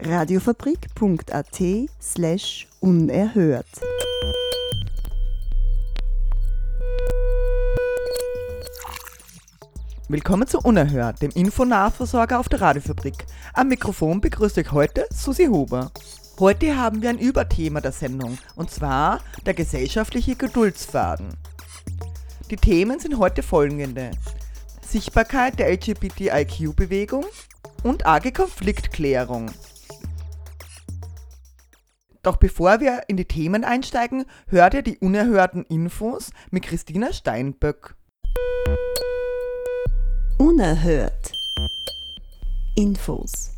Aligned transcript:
Radiofabrik.at 0.00 1.60
slash 2.00 2.68
unerhört. 2.78 3.66
Willkommen 10.08 10.46
zu 10.46 10.60
Unerhört, 10.60 11.20
dem 11.20 11.32
Infonahversorger 11.32 12.38
auf 12.38 12.48
der 12.48 12.60
Radiofabrik. 12.60 13.26
Am 13.54 13.68
Mikrofon 13.68 14.20
begrüßt 14.20 14.58
euch 14.58 14.70
heute 14.70 15.04
Susi 15.12 15.46
Huber. 15.46 15.90
Heute 16.38 16.76
haben 16.76 17.02
wir 17.02 17.10
ein 17.10 17.18
Überthema 17.18 17.80
der 17.80 17.90
Sendung, 17.90 18.38
und 18.54 18.70
zwar 18.70 19.20
der 19.46 19.54
gesellschaftliche 19.54 20.36
Geduldsfaden. 20.36 21.26
Die 22.50 22.56
Themen 22.56 23.00
sind 23.00 23.18
heute 23.18 23.42
folgende. 23.42 24.12
Sichtbarkeit 24.80 25.58
der 25.58 25.72
LGBTIQ-Bewegung 25.72 27.24
und 27.82 28.06
arge 28.06 28.30
Konfliktklärung. 28.30 29.50
Doch 32.28 32.36
bevor 32.36 32.80
wir 32.80 33.04
in 33.08 33.16
die 33.16 33.24
Themen 33.24 33.64
einsteigen, 33.64 34.26
hört 34.48 34.74
ihr 34.74 34.82
die 34.82 34.98
unerhörten 34.98 35.64
Infos 35.64 36.30
mit 36.50 36.64
Christina 36.64 37.10
Steinböck. 37.10 37.96
Unerhört. 40.36 41.32
Infos. 42.76 43.52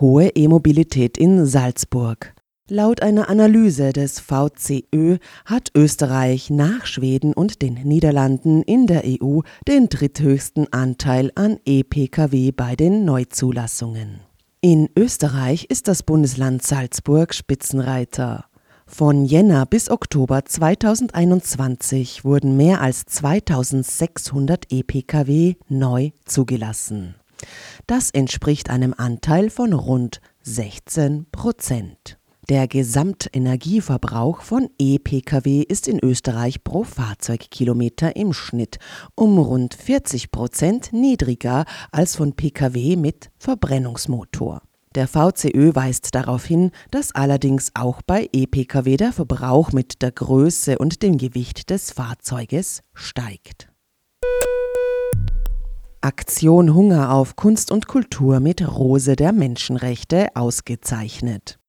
Hohe 0.00 0.30
E-Mobilität 0.34 1.18
in 1.18 1.44
Salzburg. 1.44 2.32
Laut 2.70 3.02
einer 3.02 3.28
Analyse 3.28 3.92
des 3.92 4.20
VCÖ 4.20 5.18
hat 5.44 5.70
Österreich 5.76 6.48
nach 6.48 6.86
Schweden 6.86 7.34
und 7.34 7.60
den 7.60 7.74
Niederlanden 7.74 8.62
in 8.62 8.86
der 8.86 9.02
EU 9.04 9.40
den 9.68 9.90
dritthöchsten 9.90 10.72
Anteil 10.72 11.30
an 11.34 11.58
E-Pkw 11.66 12.52
bei 12.52 12.74
den 12.74 13.04
Neuzulassungen. 13.04 14.31
In 14.64 14.88
Österreich 14.96 15.64
ist 15.70 15.88
das 15.88 16.04
Bundesland 16.04 16.62
Salzburg 16.62 17.34
Spitzenreiter. 17.34 18.44
Von 18.86 19.24
Jänner 19.24 19.66
bis 19.66 19.90
Oktober 19.90 20.44
2021 20.44 22.24
wurden 22.24 22.56
mehr 22.56 22.80
als 22.80 23.04
2600 23.06 24.70
E-Pkw 24.70 25.56
neu 25.66 26.10
zugelassen. 26.26 27.16
Das 27.88 28.12
entspricht 28.12 28.70
einem 28.70 28.94
Anteil 28.96 29.50
von 29.50 29.72
rund 29.72 30.20
16 30.42 31.26
Prozent. 31.32 32.20
Der 32.48 32.66
Gesamtenergieverbrauch 32.66 34.40
von 34.40 34.68
E-Pkw 34.76 35.62
ist 35.62 35.86
in 35.86 36.00
Österreich 36.00 36.64
pro 36.64 36.82
Fahrzeugkilometer 36.82 38.16
im 38.16 38.32
Schnitt 38.32 38.80
um 39.14 39.38
rund 39.38 39.74
40 39.74 40.32
Prozent 40.32 40.92
niedriger 40.92 41.64
als 41.92 42.16
von 42.16 42.34
Pkw 42.34 42.96
mit 42.96 43.30
Verbrennungsmotor. 43.38 44.60
Der 44.96 45.06
VCÖ 45.06 45.76
weist 45.76 46.16
darauf 46.16 46.44
hin, 46.44 46.72
dass 46.90 47.14
allerdings 47.14 47.70
auch 47.74 48.02
bei 48.02 48.28
E-Pkw 48.32 48.96
der 48.96 49.12
Verbrauch 49.12 49.70
mit 49.70 50.02
der 50.02 50.10
Größe 50.10 50.78
und 50.78 51.04
dem 51.04 51.18
Gewicht 51.18 51.70
des 51.70 51.92
Fahrzeuges 51.92 52.82
steigt. 52.92 53.68
Aktion 56.00 56.74
Hunger 56.74 57.14
auf 57.14 57.36
Kunst 57.36 57.70
und 57.70 57.86
Kultur 57.86 58.40
mit 58.40 58.66
Rose 58.66 59.14
der 59.14 59.32
Menschenrechte 59.32 60.34
ausgezeichnet. 60.34 61.60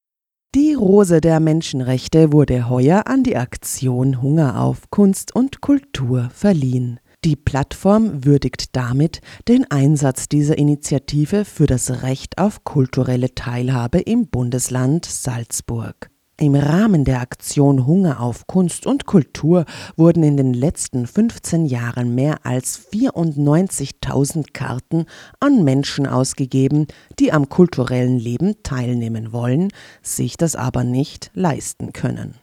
Die 0.54 0.72
Rose 0.72 1.20
der 1.20 1.40
Menschenrechte 1.40 2.32
wurde 2.32 2.68
heuer 2.68 3.08
an 3.08 3.24
die 3.24 3.36
Aktion 3.36 4.22
Hunger 4.22 4.62
auf 4.62 4.88
Kunst 4.88 5.34
und 5.34 5.60
Kultur 5.60 6.30
verliehen. 6.32 7.00
Die 7.24 7.34
Plattform 7.34 8.24
würdigt 8.24 8.76
damit 8.76 9.20
den 9.48 9.68
Einsatz 9.68 10.28
dieser 10.28 10.56
Initiative 10.56 11.44
für 11.44 11.66
das 11.66 12.04
Recht 12.04 12.38
auf 12.38 12.62
kulturelle 12.62 13.34
Teilhabe 13.34 13.98
im 13.98 14.28
Bundesland 14.28 15.06
Salzburg. 15.06 16.08
Im 16.40 16.56
Rahmen 16.56 17.04
der 17.04 17.20
Aktion 17.20 17.86
Hunger 17.86 18.18
auf 18.20 18.48
Kunst 18.48 18.88
und 18.88 19.06
Kultur 19.06 19.66
wurden 19.96 20.24
in 20.24 20.36
den 20.36 20.52
letzten 20.52 21.06
15 21.06 21.64
Jahren 21.64 22.12
mehr 22.16 22.44
als 22.44 22.88
94.000 22.92 24.52
Karten 24.52 25.06
an 25.38 25.62
Menschen 25.62 26.08
ausgegeben, 26.08 26.88
die 27.20 27.32
am 27.32 27.48
kulturellen 27.48 28.18
Leben 28.18 28.56
teilnehmen 28.64 29.32
wollen, 29.32 29.68
sich 30.02 30.36
das 30.36 30.56
aber 30.56 30.82
nicht 30.82 31.30
leisten 31.34 31.92
können. 31.92 32.34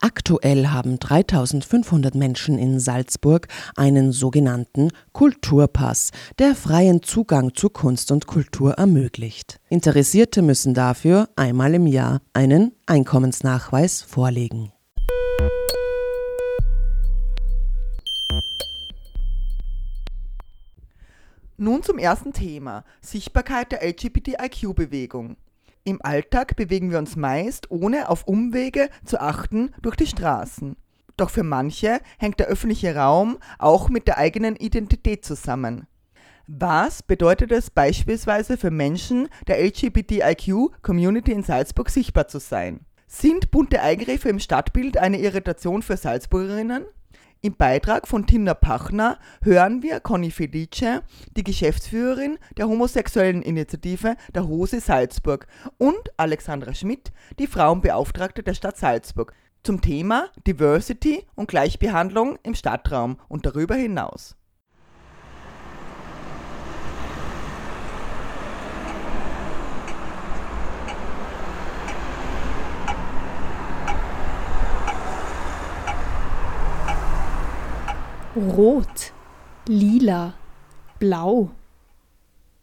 Aktuell 0.00 0.68
haben 0.68 0.98
3500 0.98 2.14
Menschen 2.14 2.58
in 2.58 2.80
Salzburg 2.80 3.48
einen 3.76 4.12
sogenannten 4.12 4.90
Kulturpass, 5.12 6.10
der 6.38 6.54
freien 6.54 7.02
Zugang 7.02 7.54
zu 7.54 7.70
Kunst 7.70 8.10
und 8.10 8.26
Kultur 8.26 8.74
ermöglicht. 8.74 9.60
Interessierte 9.68 10.42
müssen 10.42 10.74
dafür 10.74 11.28
einmal 11.36 11.74
im 11.74 11.86
Jahr 11.86 12.20
einen 12.32 12.72
Einkommensnachweis 12.86 14.02
vorlegen. 14.02 14.72
Nun 21.56 21.82
zum 21.82 21.98
ersten 21.98 22.32
Thema, 22.32 22.84
Sichtbarkeit 23.00 23.70
der 23.70 23.82
LGBTIQ-Bewegung. 23.82 25.36
Im 25.86 26.00
Alltag 26.00 26.56
bewegen 26.56 26.90
wir 26.90 26.98
uns 26.98 27.14
meist, 27.14 27.70
ohne 27.70 28.08
auf 28.08 28.26
Umwege 28.26 28.88
zu 29.04 29.20
achten, 29.20 29.70
durch 29.82 29.96
die 29.96 30.06
Straßen. 30.06 30.76
Doch 31.18 31.28
für 31.28 31.42
manche 31.42 32.00
hängt 32.18 32.40
der 32.40 32.46
öffentliche 32.46 32.96
Raum 32.96 33.36
auch 33.58 33.90
mit 33.90 34.08
der 34.08 34.16
eigenen 34.16 34.56
Identität 34.56 35.26
zusammen. 35.26 35.86
Was 36.46 37.02
bedeutet 37.02 37.52
es 37.52 37.70
beispielsweise 37.70 38.56
für 38.56 38.70
Menschen 38.70 39.28
der 39.46 39.62
LGBTIQ-Community 39.62 41.32
in 41.32 41.42
Salzburg 41.42 41.90
sichtbar 41.90 42.28
zu 42.28 42.38
sein? 42.38 42.80
Sind 43.06 43.50
bunte 43.50 43.82
Eingriffe 43.82 44.30
im 44.30 44.38
Stadtbild 44.38 44.96
eine 44.96 45.20
Irritation 45.20 45.82
für 45.82 45.98
Salzburgerinnen? 45.98 46.86
Im 47.44 47.56
Beitrag 47.56 48.08
von 48.08 48.26
Tina 48.26 48.54
Pachner 48.54 49.18
hören 49.42 49.82
wir 49.82 50.00
Conny 50.00 50.30
Felice, 50.30 51.02
die 51.36 51.44
Geschäftsführerin 51.44 52.38
der 52.56 52.68
homosexuellen 52.68 53.42
Initiative 53.42 54.16
der 54.34 54.48
Hose 54.48 54.80
Salzburg, 54.80 55.46
und 55.76 56.10
Alexandra 56.16 56.72
Schmidt, 56.72 57.12
die 57.38 57.46
Frauenbeauftragte 57.46 58.42
der 58.42 58.54
Stadt 58.54 58.78
Salzburg, 58.78 59.34
zum 59.62 59.82
Thema 59.82 60.30
Diversity 60.46 61.26
und 61.34 61.48
Gleichbehandlung 61.48 62.38
im 62.44 62.54
Stadtraum 62.54 63.18
und 63.28 63.44
darüber 63.44 63.74
hinaus. 63.74 64.36
Rot, 78.36 79.12
lila, 79.68 80.34
blau. 80.98 81.50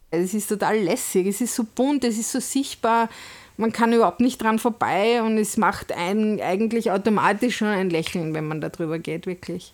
Es 0.10 0.34
ist 0.34 0.50
total 0.50 0.78
lässig, 0.80 1.28
es 1.28 1.40
ist 1.40 1.56
so 1.56 1.64
bunt, 1.64 2.04
es 2.04 2.18
ist 2.18 2.34
so 2.34 2.42
sichtbar, 2.42 3.08
man 3.56 3.72
kann 3.72 3.94
überhaupt 3.94 4.20
nicht 4.20 4.42
dran 4.42 4.60
vorbei 4.60 5.22
und 5.22 5.38
es 5.38 5.56
macht 5.56 5.94
einen 5.94 6.42
eigentlich 6.42 6.92
automatisch 6.92 7.58
schon 7.58 7.70
ein 7.70 7.90
Lächeln, 7.90 8.34
wenn 8.34 8.48
man 8.48 8.60
da 8.60 8.68
drüber 8.68 9.00
geht, 9.00 9.26
wirklich. 9.26 9.74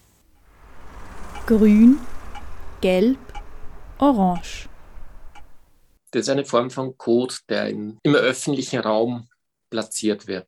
Grün, 1.48 1.98
gelb, 2.82 3.18
orange. 3.98 4.70
Das 6.12 6.22
ist 6.22 6.30
eine 6.30 6.46
Form 6.46 6.70
von 6.70 6.96
Code, 6.98 7.34
der 7.50 7.70
im, 7.70 7.98
im 8.04 8.14
öffentlichen 8.14 8.82
Raum 8.82 9.28
platziert 9.72 10.28
wird 10.28 10.48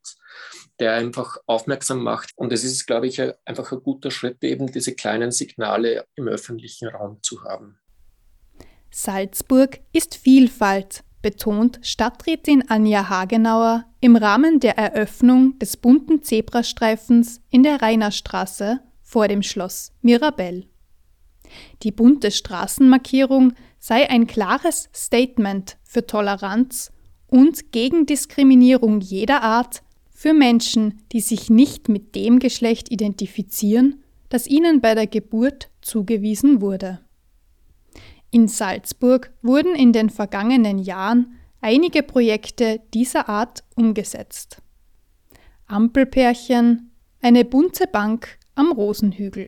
der 0.79 0.93
einfach 0.93 1.37
aufmerksam 1.45 2.03
macht. 2.03 2.31
Und 2.35 2.51
es 2.53 2.63
ist, 2.63 2.85
glaube 2.85 3.07
ich, 3.07 3.21
einfach 3.45 3.71
ein 3.71 3.83
guter 3.83 4.11
Schritt, 4.11 4.43
eben 4.43 4.71
diese 4.71 4.93
kleinen 4.95 5.31
Signale 5.31 6.05
im 6.15 6.27
öffentlichen 6.27 6.87
Raum 6.89 7.19
zu 7.21 7.43
haben. 7.43 7.79
Salzburg 8.91 9.79
ist 9.93 10.15
Vielfalt, 10.15 11.03
betont 11.21 11.79
Stadträtin 11.83 12.69
Anja 12.69 13.09
Hagenauer 13.09 13.85
im 13.99 14.15
Rahmen 14.15 14.59
der 14.59 14.77
Eröffnung 14.77 15.59
des 15.59 15.77
bunten 15.77 16.23
Zebrastreifens 16.23 17.41
in 17.49 17.63
der 17.63 17.81
Rainerstraße 17.81 18.79
vor 19.01 19.27
dem 19.27 19.43
Schloss 19.43 19.91
Mirabell. 20.01 20.67
Die 21.83 21.91
bunte 21.91 22.31
Straßenmarkierung 22.31 23.53
sei 23.79 24.09
ein 24.09 24.27
klares 24.27 24.89
Statement 24.93 25.77
für 25.83 26.05
Toleranz 26.05 26.91
und 27.27 27.71
gegen 27.71 28.05
Diskriminierung 28.05 29.01
jeder 29.01 29.41
Art 29.41 29.83
für 30.19 30.33
Menschen, 30.33 31.01
die 31.13 31.21
sich 31.21 31.49
nicht 31.49 31.87
mit 31.87 32.13
dem 32.13 32.39
Geschlecht 32.39 32.91
identifizieren, 32.91 34.03
das 34.27 34.47
ihnen 34.47 34.81
bei 34.81 34.93
der 34.93 35.07
Geburt 35.07 35.69
zugewiesen 35.79 36.59
wurde. 36.59 36.99
In 38.29 38.49
Salzburg 38.49 39.31
wurden 39.41 39.75
in 39.75 39.93
den 39.93 40.09
vergangenen 40.09 40.77
Jahren 40.77 41.37
einige 41.61 42.03
Projekte 42.03 42.81
dieser 42.93 43.29
Art 43.29 43.63
umgesetzt. 43.77 44.61
Ampelpärchen, 45.67 46.91
eine 47.21 47.45
bunte 47.45 47.87
Bank 47.87 48.39
am 48.55 48.73
Rosenhügel. 48.73 49.47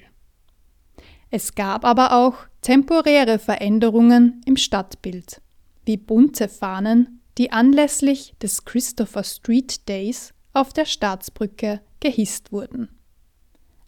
Es 1.32 1.54
gab 1.54 1.84
aber 1.84 2.14
auch 2.14 2.36
temporäre 2.62 3.40
Veränderungen 3.40 4.42
im 4.46 4.56
Stadtbild, 4.56 5.42
wie 5.84 5.98
bunte 5.98 6.48
Fahnen, 6.48 7.20
die 7.38 7.52
anlässlich 7.52 8.36
des 8.42 8.64
Christopher 8.64 9.26
Street 9.26 9.90
Days 9.90 10.34
auf 10.54 10.74
der 10.74 10.86
Staatsbrücke 10.86 11.82
gehisst 12.00 12.52
wurden. 12.52 12.90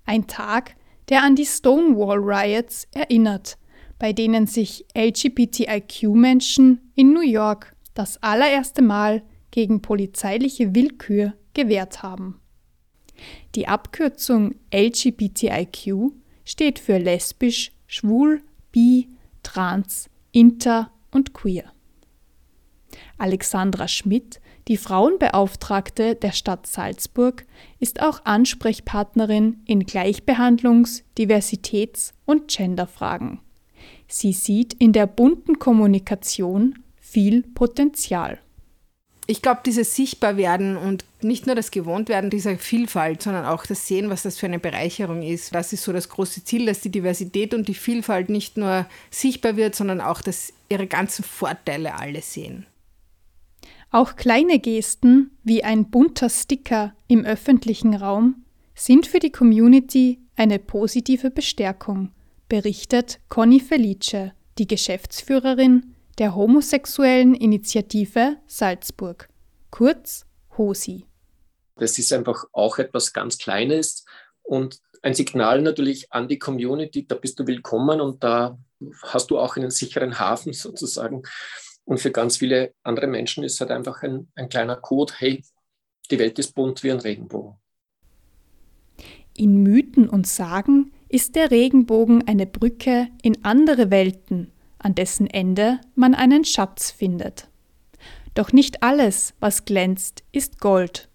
Ein 0.05 0.27
Tag, 0.27 0.75
der 1.09 1.23
an 1.23 1.35
die 1.35 1.45
Stonewall 1.45 2.19
Riots 2.19 2.87
erinnert, 2.91 3.57
bei 3.99 4.13
denen 4.13 4.47
sich 4.47 4.85
LGBTIQ-Menschen 4.95 6.91
in 6.95 7.13
New 7.13 7.21
York 7.21 7.75
das 7.93 8.21
allererste 8.21 8.81
Mal 8.81 9.23
gegen 9.51 9.81
polizeiliche 9.81 10.73
Willkür 10.75 11.33
gewehrt 11.53 12.01
haben. 12.01 12.39
Die 13.55 13.67
Abkürzung 13.67 14.55
LGBTIQ 14.73 16.11
steht 16.43 16.79
für 16.79 16.97
lesbisch, 16.97 17.71
schwul, 17.85 18.41
bi, 18.71 19.07
trans, 19.43 20.09
inter 20.31 20.91
und 21.11 21.33
queer. 21.33 21.71
Alexandra 23.17 23.87
Schmidt, 23.87 24.41
die 24.67 24.77
Frauenbeauftragte 24.77 26.15
der 26.15 26.31
Stadt 26.31 26.67
Salzburg, 26.67 27.45
ist 27.79 28.01
auch 28.01 28.23
Ansprechpartnerin 28.25 29.61
in 29.65 29.85
Gleichbehandlungs-, 29.85 31.03
Diversitäts- 31.17 32.13
und 32.25 32.47
Genderfragen. 32.47 33.39
Sie 34.07 34.33
sieht 34.33 34.73
in 34.73 34.93
der 34.93 35.07
bunten 35.07 35.59
Kommunikation 35.59 36.79
viel 36.95 37.43
Potenzial. 37.43 38.39
Ich 39.25 39.41
glaube, 39.41 39.61
dieses 39.65 39.95
Sichtbarwerden 39.95 40.75
und 40.75 41.05
nicht 41.21 41.45
nur 41.45 41.55
das 41.55 41.71
Gewohntwerden 41.71 42.29
dieser 42.29 42.57
Vielfalt, 42.57 43.21
sondern 43.21 43.45
auch 43.45 43.65
das 43.65 43.87
Sehen, 43.87 44.09
was 44.09 44.23
das 44.23 44.37
für 44.37 44.47
eine 44.47 44.59
Bereicherung 44.59 45.21
ist. 45.21 45.55
Das 45.55 45.71
ist 45.71 45.83
so 45.83 45.93
das 45.93 46.09
große 46.09 46.43
Ziel, 46.43 46.65
dass 46.65 46.81
die 46.81 46.89
Diversität 46.89 47.53
und 47.53 47.69
die 47.69 47.73
Vielfalt 47.73 48.29
nicht 48.29 48.57
nur 48.57 48.85
sichtbar 49.11 49.55
wird, 49.55 49.75
sondern 49.75 50.01
auch, 50.01 50.21
dass 50.21 50.51
ihre 50.67 50.87
ganzen 50.87 51.23
Vorteile 51.23 51.95
alle 51.95 52.21
sehen. 52.21 52.65
Auch 53.93 54.15
kleine 54.15 54.57
Gesten 54.57 55.37
wie 55.43 55.63
ein 55.63 55.91
bunter 55.91 56.27
Sticker 56.27 56.95
im 57.07 57.25
öffentlichen 57.25 57.93
Raum 57.93 58.43
sind 58.73 59.05
für 59.05 59.19
die 59.19 59.31
Community 59.31 60.19
eine 60.35 60.57
positive 60.57 61.29
Bestärkung, 61.29 62.11
berichtet 62.49 63.19
Conny 63.29 63.59
Felice, 63.59 64.31
die 64.57 64.65
Geschäftsführerin 64.65 65.93
der 66.17 66.33
homosexuellen 66.33 67.35
Initiative 67.35 68.37
Salzburg, 68.47 69.29
kurz 69.69 70.25
HOSI. 70.57 71.05
Das 71.75 71.99
ist 71.99 72.11
einfach 72.13 72.45
auch 72.51 72.79
etwas 72.79 73.13
ganz 73.13 73.37
Kleines 73.37 74.05
und 74.41 74.81
ein 75.03 75.13
Signal 75.13 75.61
natürlich 75.61 76.11
an 76.11 76.27
die 76.27 76.39
Community, 76.39 77.05
da 77.05 77.13
bist 77.13 77.39
du 77.39 77.45
willkommen 77.45 78.01
und 78.01 78.23
da 78.23 78.57
hast 79.03 79.29
du 79.29 79.37
auch 79.37 79.55
einen 79.55 79.69
sicheren 79.69 80.17
Hafen 80.17 80.53
sozusagen. 80.53 81.21
Und 81.85 81.99
für 81.99 82.11
ganz 82.11 82.37
viele 82.37 82.73
andere 82.83 83.07
Menschen 83.07 83.43
ist 83.43 83.53
es 83.53 83.61
halt 83.61 83.71
einfach 83.71 84.03
ein, 84.03 84.27
ein 84.35 84.49
kleiner 84.49 84.75
Code, 84.75 85.13
hey, 85.17 85.43
die 86.11 86.19
Welt 86.19 86.39
ist 86.39 86.55
bunt 86.55 86.83
wie 86.83 86.91
ein 86.91 86.99
Regenbogen. 86.99 87.55
In 89.35 89.63
Mythen 89.63 90.07
und 90.07 90.27
Sagen 90.27 90.91
ist 91.09 91.35
der 91.35 91.51
Regenbogen 91.51 92.27
eine 92.27 92.45
Brücke 92.45 93.07
in 93.21 93.43
andere 93.43 93.89
Welten, 93.89 94.51
an 94.77 94.95
dessen 94.95 95.27
Ende 95.27 95.79
man 95.95 96.13
einen 96.13 96.45
Schatz 96.45 96.91
findet. 96.91 97.47
Doch 98.35 98.51
nicht 98.51 98.83
alles, 98.83 99.33
was 99.39 99.65
glänzt, 99.65 100.23
ist 100.31 100.59
Gold. 100.59 101.09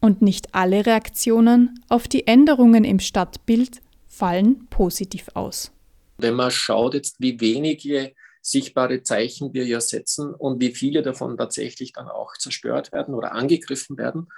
Und 0.00 0.22
nicht 0.22 0.54
alle 0.54 0.86
Reaktionen 0.86 1.80
auf 1.88 2.08
die 2.08 2.26
Änderungen 2.26 2.84
im 2.84 3.00
Stadtbild 3.00 3.80
fallen 4.06 4.66
positiv 4.68 5.28
aus. 5.34 5.72
Wenn 6.18 6.34
man 6.34 6.50
schaut 6.50 6.94
jetzt, 6.94 7.16
wie 7.20 7.38
wenige 7.40 8.14
sichtbare 8.46 9.02
Zeichen 9.02 9.52
wir 9.54 9.66
ja 9.66 9.80
setzen 9.80 10.34
und 10.34 10.60
wie 10.60 10.74
viele 10.74 11.02
davon 11.02 11.36
tatsächlich 11.36 11.92
dann 11.92 12.08
auch 12.08 12.36
zerstört 12.36 12.92
werden 12.92 13.14
oder 13.14 13.32
angegriffen 13.32 13.98
werden, 13.98 14.28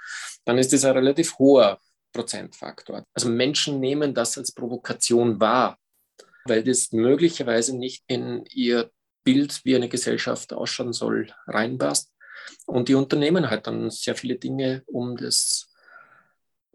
dann 0.45 0.57
ist 0.57 0.73
das 0.73 0.85
ein 0.85 0.93
relativ 0.93 1.37
hoher 1.37 1.79
Prozentfaktor. 2.11 3.05
Also 3.13 3.29
Menschen 3.29 3.79
nehmen 3.79 4.13
das 4.13 4.37
als 4.37 4.51
Provokation 4.51 5.39
wahr 5.39 5.77
weil 6.49 6.63
das 6.63 6.91
möglicherweise 6.91 7.77
nicht 7.77 8.03
in 8.07 8.45
ihr 8.51 8.91
Bild, 9.23 9.63
wie 9.63 9.75
eine 9.75 9.89
Gesellschaft 9.89 10.51
ausschauen 10.53 10.93
soll, 10.93 11.31
reinpasst. 11.47 12.11
Und 12.65 12.89
die 12.89 12.95
unternehmen 12.95 13.49
halt 13.49 13.67
dann 13.67 13.89
sehr 13.89 14.15
viele 14.15 14.35
Dinge, 14.35 14.83
um 14.87 15.17
das 15.17 15.71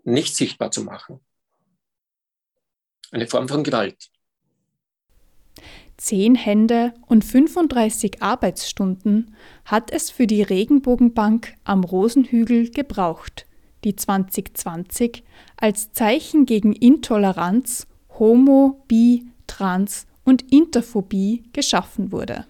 nicht 0.05 0.37
sichtbar 0.37 0.71
zu 0.71 0.85
machen. 0.85 1.21
Eine 3.11 3.27
Form 3.27 3.49
von 3.49 3.65
Gewalt. 3.65 4.11
Zehn 5.97 6.35
Hände 6.35 6.93
und 7.07 7.25
35 7.25 8.23
Arbeitsstunden 8.23 9.35
hat 9.65 9.93
es 9.93 10.11
für 10.11 10.27
die 10.27 10.43
Regenbogenbank 10.43 11.55
am 11.63 11.85
Rosenhügel 11.85 12.71
gebraucht, 12.71 13.47
die 13.85 13.95
2020 13.95 15.23
als 15.57 15.93
Zeichen 15.93 16.47
gegen 16.47 16.73
Intoleranz 16.73 17.87
Homo, 18.19 18.83
Bi, 18.89 19.25
Trans- 19.47 20.07
und 20.25 20.51
Interphobie 20.53 21.45
geschaffen 21.53 22.11
wurde. 22.11 22.47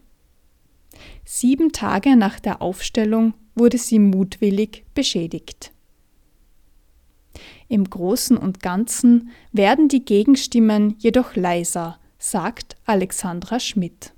Sieben 1.25 1.73
Tage 1.73 2.17
nach 2.17 2.39
der 2.39 2.63
Aufstellung 2.63 3.35
wurde 3.55 3.79
sie 3.79 3.99
mutwillig 3.99 4.85
beschädigt. 4.95 5.73
Im 7.69 7.89
Großen 7.89 8.37
und 8.37 8.61
Ganzen 8.61 9.31
werden 9.53 9.89
die 9.89 10.05
Gegenstimmen 10.05 10.97
jedoch 10.99 11.35
leiser, 11.35 11.99
sagt 12.31 12.77
Alexandra 12.87 13.61
Schmidt. 13.61 14.13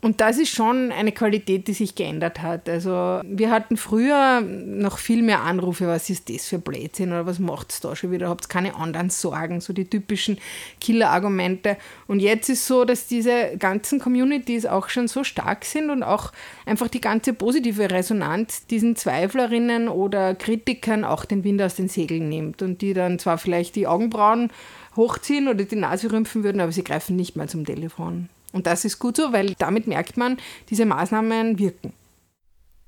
Und 0.00 0.20
das 0.20 0.36
ist 0.36 0.54
schon 0.54 0.92
eine 0.92 1.12
Qualität, 1.12 1.66
die 1.66 1.72
sich 1.72 1.94
geändert 1.94 2.42
hat. 2.42 2.68
Also 2.68 3.22
wir 3.24 3.50
hatten 3.50 3.78
früher 3.78 4.42
noch 4.42 4.98
viel 4.98 5.22
mehr 5.22 5.40
Anrufe, 5.40 5.86
was 5.86 6.10
ist 6.10 6.28
das 6.28 6.46
für 6.46 6.58
Blödsinn 6.58 7.08
oder 7.08 7.24
was 7.24 7.38
macht 7.38 7.72
es 7.72 7.80
da 7.80 7.96
schon 7.96 8.10
wieder, 8.10 8.28
habt 8.28 8.50
keine 8.50 8.74
anderen 8.74 9.08
Sorgen, 9.08 9.62
so 9.62 9.72
die 9.72 9.86
typischen 9.86 10.36
Killer-Argumente. 10.82 11.78
Und 12.06 12.20
jetzt 12.20 12.50
ist 12.50 12.66
so, 12.66 12.84
dass 12.84 13.06
diese 13.06 13.56
ganzen 13.58 13.98
Communities 13.98 14.66
auch 14.66 14.90
schon 14.90 15.08
so 15.08 15.24
stark 15.24 15.64
sind 15.64 15.88
und 15.88 16.02
auch 16.02 16.32
einfach 16.66 16.88
die 16.88 17.00
ganze 17.00 17.32
positive 17.32 17.90
Resonanz 17.90 18.66
diesen 18.66 18.96
Zweiflerinnen 18.96 19.88
oder 19.88 20.34
Kritikern 20.34 21.04
auch 21.04 21.24
den 21.24 21.44
Wind 21.44 21.62
aus 21.62 21.76
den 21.76 21.88
Segeln 21.88 22.28
nimmt 22.28 22.60
und 22.60 22.82
die 22.82 22.92
dann 22.92 23.18
zwar 23.18 23.38
vielleicht 23.38 23.74
die 23.74 23.86
Augenbrauen 23.86 24.50
hochziehen 24.96 25.48
oder 25.48 25.64
die 25.64 25.76
Nase 25.76 26.10
rümpfen 26.10 26.44
würden, 26.44 26.60
aber 26.60 26.72
sie 26.72 26.84
greifen 26.84 27.16
nicht 27.16 27.36
mehr 27.36 27.48
zum 27.48 27.64
Telefon. 27.64 28.28
Und 28.52 28.66
das 28.66 28.84
ist 28.84 28.98
gut 28.98 29.16
so, 29.16 29.32
weil 29.32 29.54
damit 29.58 29.86
merkt 29.86 30.16
man, 30.16 30.36
diese 30.70 30.86
Maßnahmen 30.86 31.58
wirken. 31.58 31.92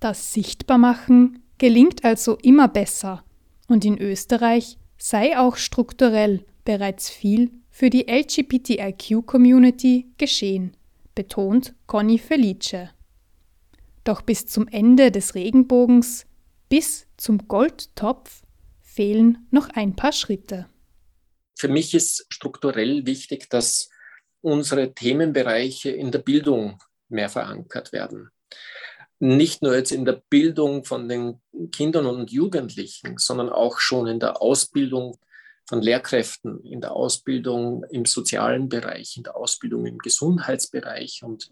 Das 0.00 0.32
Sichtbarmachen 0.32 1.42
gelingt 1.58 2.04
also 2.04 2.36
immer 2.42 2.68
besser 2.68 3.24
und 3.66 3.84
in 3.84 3.98
Österreich 3.98 4.78
sei 4.98 5.38
auch 5.38 5.56
strukturell 5.56 6.44
bereits 6.64 7.10
viel 7.10 7.50
für 7.70 7.90
die 7.90 8.06
LGBTIQ-Community 8.08 10.06
geschehen, 10.18 10.76
betont 11.14 11.74
Conny 11.86 12.18
Felice. 12.18 12.90
Doch 14.04 14.22
bis 14.22 14.46
zum 14.46 14.68
Ende 14.68 15.10
des 15.10 15.34
Regenbogens, 15.34 16.26
bis 16.68 17.06
zum 17.16 17.48
Goldtopf, 17.48 18.42
fehlen 18.80 19.46
noch 19.50 19.68
ein 19.70 19.96
paar 19.96 20.12
Schritte. 20.12 20.66
Für 21.56 21.68
mich 21.68 21.94
ist 21.94 22.26
strukturell 22.28 23.06
wichtig, 23.06 23.48
dass 23.48 23.88
unsere 24.42 24.92
Themenbereiche 24.92 25.90
in 25.90 26.12
der 26.12 26.18
Bildung 26.18 26.82
mehr 27.08 27.28
verankert 27.28 27.92
werden. 27.92 28.30
Nicht 29.18 29.62
nur 29.62 29.74
jetzt 29.74 29.92
in 29.92 30.04
der 30.04 30.22
Bildung 30.28 30.84
von 30.84 31.08
den 31.08 31.40
Kindern 31.72 32.06
und 32.06 32.30
Jugendlichen, 32.30 33.16
sondern 33.16 33.48
auch 33.48 33.78
schon 33.78 34.06
in 34.06 34.20
der 34.20 34.42
Ausbildung 34.42 35.18
von 35.66 35.80
Lehrkräften, 35.80 36.62
in 36.64 36.80
der 36.80 36.92
Ausbildung 36.92 37.84
im 37.90 38.04
sozialen 38.04 38.68
Bereich, 38.68 39.16
in 39.16 39.22
der 39.22 39.36
Ausbildung 39.36 39.86
im 39.86 39.98
Gesundheitsbereich 39.98 41.22
und 41.24 41.50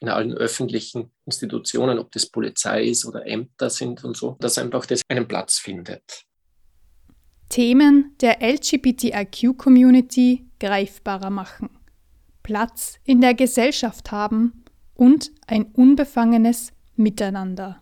in 0.00 0.08
allen 0.08 0.34
öffentlichen 0.34 1.12
Institutionen, 1.26 1.98
ob 1.98 2.10
das 2.12 2.26
Polizei 2.26 2.84
ist 2.84 3.04
oder 3.04 3.26
Ämter 3.26 3.70
sind 3.70 4.02
und 4.04 4.16
so, 4.16 4.36
dass 4.40 4.58
einfach 4.58 4.86
das 4.86 5.02
einen 5.08 5.28
Platz 5.28 5.58
findet. 5.58 6.24
Themen 7.48 8.12
der 8.20 8.42
LGBTIQ-Community 8.42 10.44
greifbarer 10.60 11.30
machen. 11.30 11.70
Platz 12.42 12.98
in 13.04 13.20
der 13.20 13.34
Gesellschaft 13.34 14.12
haben 14.12 14.64
und 14.94 15.32
ein 15.46 15.64
unbefangenes 15.64 16.72
Miteinander. 16.96 17.80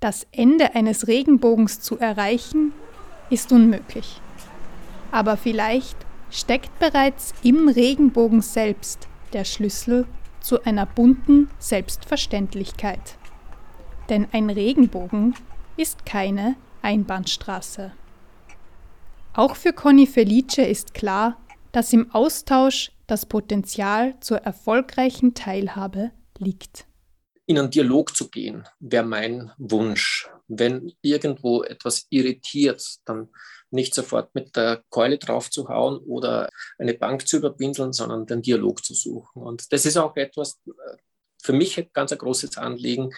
Das 0.00 0.26
Ende 0.32 0.74
eines 0.74 1.08
Regenbogens 1.08 1.80
zu 1.80 1.98
erreichen, 1.98 2.72
ist 3.30 3.52
unmöglich. 3.52 4.20
Aber 5.10 5.36
vielleicht 5.36 5.96
steckt 6.30 6.78
bereits 6.78 7.32
im 7.42 7.68
Regenbogen 7.68 8.42
selbst 8.42 9.08
der 9.32 9.44
Schlüssel 9.44 10.06
zu 10.40 10.62
einer 10.64 10.86
bunten 10.86 11.48
Selbstverständlichkeit. 11.58 13.16
Denn 14.08 14.28
ein 14.32 14.50
Regenbogen 14.50 15.34
ist 15.76 16.06
keine 16.06 16.56
Einbahnstraße. 16.82 17.92
Auch 19.36 19.54
für 19.54 19.74
Conny 19.74 20.06
Felice 20.06 20.62
ist 20.62 20.94
klar, 20.94 21.36
dass 21.70 21.92
im 21.92 22.10
Austausch 22.10 22.92
das 23.06 23.26
Potenzial 23.26 24.18
zur 24.20 24.38
erfolgreichen 24.38 25.34
Teilhabe 25.34 26.10
liegt. 26.38 26.86
In 27.44 27.58
einen 27.58 27.70
Dialog 27.70 28.16
zu 28.16 28.30
gehen, 28.30 28.66
wäre 28.80 29.04
mein 29.04 29.52
Wunsch. 29.58 30.30
Wenn 30.48 30.90
irgendwo 31.02 31.62
etwas 31.64 32.06
irritiert, 32.08 32.82
dann 33.04 33.28
nicht 33.70 33.94
sofort 33.94 34.34
mit 34.34 34.56
der 34.56 34.82
Keule 34.88 35.18
drauf 35.18 35.50
zu 35.50 35.68
hauen 35.68 35.98
oder 35.98 36.48
eine 36.78 36.94
Bank 36.94 37.28
zu 37.28 37.36
überbindeln, 37.36 37.92
sondern 37.92 38.24
den 38.24 38.40
Dialog 38.40 38.82
zu 38.82 38.94
suchen. 38.94 39.42
Und 39.42 39.70
das 39.70 39.84
ist 39.84 39.98
auch 39.98 40.16
etwas, 40.16 40.62
äh, 40.66 40.96
für 41.42 41.52
mich 41.52 41.90
ganz 41.92 42.10
ein 42.10 42.18
großes 42.18 42.56
Anliegen. 42.56 43.10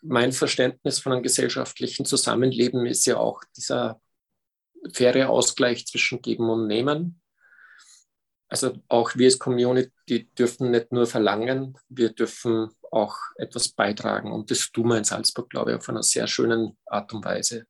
Mein 0.00 0.32
Verständnis 0.32 1.00
von 1.00 1.12
einem 1.12 1.22
gesellschaftlichen 1.22 2.06
Zusammenleben 2.06 2.86
ist 2.86 3.04
ja 3.04 3.18
auch 3.18 3.42
dieser 3.54 4.00
faire 4.92 5.30
Ausgleich 5.30 5.86
zwischen 5.86 6.22
Geben 6.22 6.48
und 6.50 6.66
Nehmen. 6.66 7.20
Also 8.48 8.72
auch 8.88 9.14
wir 9.16 9.26
als 9.26 9.38
Community 9.38 10.28
dürfen 10.36 10.72
nicht 10.72 10.90
nur 10.90 11.06
verlangen, 11.06 11.78
wir 11.88 12.10
dürfen 12.10 12.70
auch 12.90 13.16
etwas 13.36 13.68
beitragen. 13.68 14.32
Und 14.32 14.50
das 14.50 14.72
tun 14.72 14.88
wir 14.88 14.98
in 14.98 15.04
Salzburg, 15.04 15.48
glaube 15.50 15.70
ich, 15.70 15.76
auf 15.76 15.88
einer 15.88 16.02
sehr 16.02 16.26
schönen 16.26 16.76
Art 16.86 17.12
und 17.12 17.24
Weise. 17.24 17.66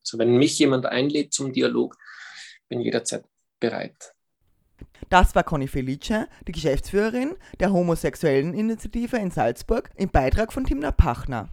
Also 0.00 0.18
wenn 0.18 0.36
mich 0.36 0.58
jemand 0.58 0.86
einlädt 0.86 1.32
zum 1.32 1.52
Dialog, 1.52 1.96
bin 2.68 2.80
ich 2.80 2.86
jederzeit 2.86 3.24
bereit. 3.60 4.12
Das 5.08 5.34
war 5.34 5.44
Conny 5.44 5.68
Felice, 5.68 6.26
die 6.48 6.52
Geschäftsführerin 6.52 7.36
der 7.60 7.72
homosexuellen 7.72 8.54
Initiative 8.54 9.18
in 9.18 9.30
Salzburg, 9.30 9.90
im 9.94 10.08
Beitrag 10.08 10.52
von 10.52 10.64
Timna 10.64 10.90
Pachner. 10.90 11.48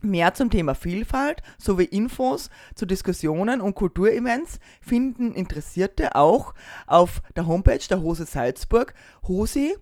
Mehr 0.00 0.34
zum 0.34 0.50
Thema 0.50 0.74
Vielfalt 0.74 1.42
sowie 1.58 1.84
Infos 1.84 2.50
zu 2.74 2.86
Diskussionen 2.86 3.60
und 3.60 3.74
Kulturevents 3.74 4.58
finden 4.80 5.34
Interessierte 5.34 6.14
auch 6.14 6.54
auf 6.86 7.22
der 7.34 7.46
Homepage 7.46 7.86
der 7.88 8.02
Hose 8.02 8.26
Salzburg 8.26 8.94
hosi.or.at. 9.26 9.74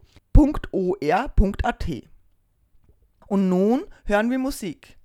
Und 3.27 3.49
nun 3.49 3.85
hören 4.05 4.31
wir 4.31 4.39
Musik. 4.39 4.97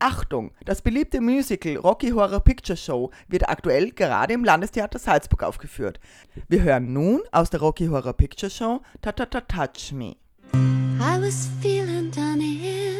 Achtung, 0.00 0.52
das 0.64 0.80
beliebte 0.80 1.20
Musical 1.20 1.76
Rocky 1.76 2.10
Horror 2.10 2.40
Picture 2.40 2.76
Show 2.76 3.10
wird 3.26 3.48
aktuell 3.48 3.90
gerade 3.90 4.34
im 4.34 4.44
Landestheater 4.44 4.98
Salzburg 4.98 5.42
aufgeführt. 5.42 5.98
Wir 6.46 6.62
hören 6.62 6.92
nun 6.92 7.22
aus 7.32 7.50
der 7.50 7.60
Rocky 7.60 7.86
Horror 7.86 8.12
Picture 8.12 8.50
Show 8.50 8.80
Ta 9.02 9.10
Ta 9.10 9.26
Ta 9.26 9.40
Touch 9.40 9.92
Me. 9.92 10.16
I 10.54 11.20
was 11.20 11.48
feeling 11.60 12.12
done 12.12 12.40
in, 12.40 12.97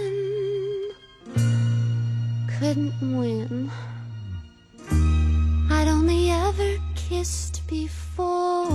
couldn't 2.58 3.16
win. 3.16 3.70
I'd 5.70 5.86
only 5.86 6.30
ever 6.30 6.76
kissed 6.96 7.62
before. 7.68 8.66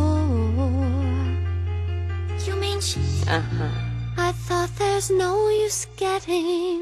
You 2.45 2.55
mean 2.55 2.79
she? 2.79 3.01
Uh 3.27 3.41
huh. 3.41 3.69
I 4.17 4.31
thought 4.31 4.69
there's 4.77 5.09
no 5.09 5.49
use 5.49 5.85
getting 5.97 6.79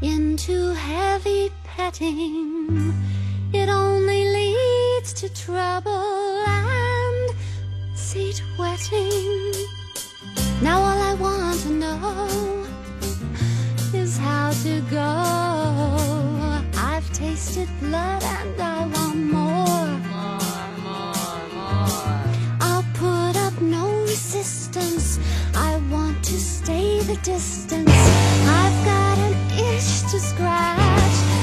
into 0.00 0.72
heavy 0.72 1.50
petting. 1.64 2.94
It 3.52 3.68
only 3.68 4.24
leads 4.36 5.12
to 5.14 5.28
trouble 5.28 6.42
and 6.46 7.34
seat 7.94 8.42
wetting. 8.58 9.52
Now 10.62 10.78
all 10.78 11.00
I 11.10 11.14
want 11.14 11.60
to 11.60 11.68
know 11.68 12.66
how 14.16 14.50
to 14.62 14.80
go. 14.90 16.60
I've 16.76 17.10
tasted 17.12 17.68
blood 17.80 18.22
and 18.22 18.60
I 18.60 18.86
want 18.86 19.16
more. 19.16 19.86
More, 20.12 20.68
more, 20.86 21.42
more. 21.54 22.22
I'll 22.60 22.86
put 22.94 23.36
up 23.36 23.60
no 23.60 24.00
resistance. 24.02 25.18
I 25.54 25.80
want 25.90 26.22
to 26.24 26.38
stay 26.38 27.00
the 27.00 27.16
distance. 27.22 27.90
I've 27.90 28.84
got 28.84 29.18
an 29.18 29.34
itch 29.58 30.02
to 30.10 30.20
scratch. 30.20 31.35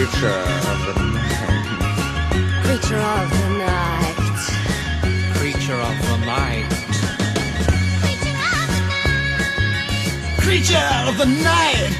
Creature 0.00 0.28
of 0.28 0.80
the 0.86 1.02
night. 1.12 1.60
Creature 2.64 2.96
of 2.96 3.28
the 3.36 3.48
night. 3.58 4.16
Creature 5.34 5.76
of 5.76 5.96
the 6.08 6.16
night. 6.24 6.70
Creature 10.40 10.88
of 11.06 11.18
the 11.18 11.26
night. 11.26 11.92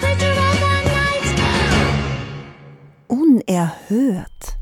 Creature 0.00 0.34
of 0.34 0.56
the 0.58 0.74
night! 0.88 1.28
Unerhört. 3.06 4.56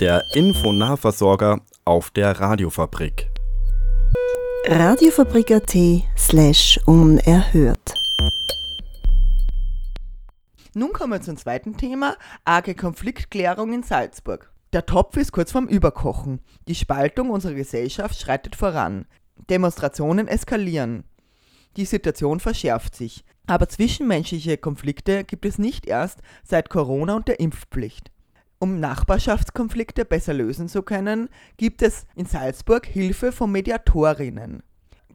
Der 0.00 0.22
Infonahversorger 0.32 1.60
auf 1.84 2.10
der 2.10 2.40
Radiofabrik. 2.40 3.28
Radiofabrik.at 4.66 5.76
slash 6.16 6.80
unerhört. 6.86 8.03
Nun 10.76 10.92
kommen 10.92 11.12
wir 11.12 11.20
zum 11.20 11.36
zweiten 11.36 11.76
Thema, 11.76 12.16
arge 12.44 12.74
Konfliktklärung 12.74 13.72
in 13.72 13.84
Salzburg. 13.84 14.52
Der 14.72 14.86
Topf 14.86 15.16
ist 15.16 15.30
kurz 15.30 15.52
vorm 15.52 15.68
Überkochen. 15.68 16.40
Die 16.66 16.74
Spaltung 16.74 17.30
unserer 17.30 17.54
Gesellschaft 17.54 18.20
schreitet 18.20 18.56
voran. 18.56 19.06
Demonstrationen 19.48 20.26
eskalieren. 20.26 21.04
Die 21.76 21.84
Situation 21.84 22.40
verschärft 22.40 22.96
sich. 22.96 23.24
Aber 23.46 23.68
zwischenmenschliche 23.68 24.58
Konflikte 24.58 25.22
gibt 25.22 25.44
es 25.44 25.58
nicht 25.58 25.86
erst 25.86 26.20
seit 26.42 26.70
Corona 26.70 27.14
und 27.14 27.28
der 27.28 27.38
Impfpflicht. 27.38 28.10
Um 28.58 28.80
Nachbarschaftskonflikte 28.80 30.04
besser 30.04 30.34
lösen 30.34 30.68
zu 30.68 30.82
können, 30.82 31.28
gibt 31.56 31.82
es 31.82 32.06
in 32.16 32.26
Salzburg 32.26 32.84
Hilfe 32.86 33.30
von 33.30 33.52
Mediatorinnen. 33.52 34.64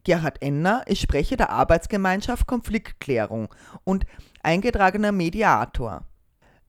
Gerhard 0.04 0.42
Enner 0.42 0.82
ist 0.86 1.00
Sprecher 1.00 1.36
der 1.36 1.50
Arbeitsgemeinschaft 1.50 2.46
Konfliktklärung 2.46 3.48
und 3.84 4.04
eingetragener 4.42 5.12
Mediator. 5.12 6.04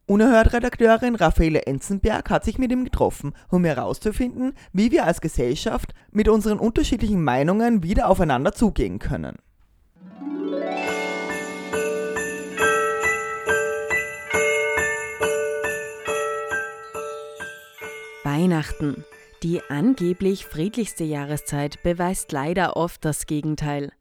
Unerhört-Redakteurin 0.07 1.15
Raffaele 1.15 1.61
Enzenberg 1.67 2.29
hat 2.29 2.43
sich 2.43 2.57
mit 2.57 2.71
ihm 2.71 2.83
getroffen, 2.83 3.33
um 3.49 3.63
herauszufinden, 3.63 4.53
wie 4.73 4.91
wir 4.91 5.05
als 5.05 5.21
Gesellschaft 5.21 5.93
mit 6.11 6.27
unseren 6.27 6.59
unterschiedlichen 6.59 7.23
Meinungen 7.23 7.83
wieder 7.83 8.09
aufeinander 8.09 8.51
zugehen 8.51 8.99
können. 8.99 9.37
Weihnachten. 18.23 19.05
Die 19.43 19.59
angeblich 19.69 20.45
friedlichste 20.45 21.03
Jahreszeit 21.03 21.81
beweist 21.81 22.31
leider 22.31 22.77
oft 22.77 23.03
das 23.03 23.25
Gegenteil. 23.25 23.91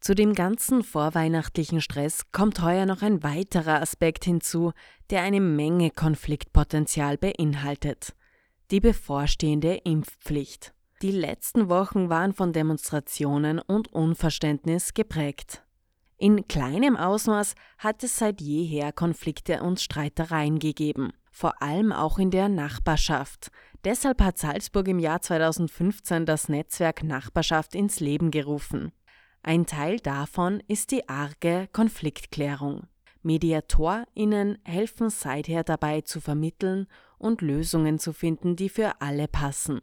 Zu 0.00 0.14
dem 0.14 0.32
ganzen 0.32 0.82
vorweihnachtlichen 0.82 1.82
Stress 1.82 2.32
kommt 2.32 2.62
heuer 2.62 2.86
noch 2.86 3.02
ein 3.02 3.22
weiterer 3.22 3.82
Aspekt 3.82 4.24
hinzu, 4.24 4.72
der 5.10 5.22
eine 5.22 5.42
Menge 5.42 5.90
Konfliktpotenzial 5.90 7.18
beinhaltet. 7.18 8.14
Die 8.70 8.80
bevorstehende 8.80 9.74
Impfpflicht. 9.84 10.72
Die 11.02 11.10
letzten 11.10 11.68
Wochen 11.68 12.08
waren 12.08 12.32
von 12.32 12.54
Demonstrationen 12.54 13.58
und 13.58 13.92
Unverständnis 13.92 14.94
geprägt. 14.94 15.64
In 16.16 16.48
kleinem 16.48 16.96
Ausmaß 16.96 17.54
hat 17.76 18.02
es 18.02 18.18
seit 18.18 18.40
jeher 18.40 18.92
Konflikte 18.92 19.62
und 19.62 19.80
Streitereien 19.80 20.58
gegeben, 20.58 21.12
vor 21.30 21.62
allem 21.62 21.92
auch 21.92 22.18
in 22.18 22.30
der 22.30 22.48
Nachbarschaft. 22.48 23.50
Deshalb 23.88 24.20
hat 24.20 24.36
Salzburg 24.36 24.86
im 24.88 24.98
Jahr 24.98 25.22
2015 25.22 26.26
das 26.26 26.50
Netzwerk 26.50 27.02
Nachbarschaft 27.02 27.74
ins 27.74 28.00
Leben 28.00 28.30
gerufen. 28.30 28.92
Ein 29.42 29.64
Teil 29.64 29.98
davon 29.98 30.62
ist 30.68 30.90
die 30.90 31.08
arge 31.08 31.70
Konfliktklärung. 31.72 32.86
MediatorInnen 33.22 34.58
helfen 34.66 35.08
seither 35.08 35.64
dabei 35.64 36.02
zu 36.02 36.20
vermitteln 36.20 36.86
und 37.16 37.40
Lösungen 37.40 37.98
zu 37.98 38.12
finden, 38.12 38.56
die 38.56 38.68
für 38.68 39.00
alle 39.00 39.26
passen. 39.26 39.80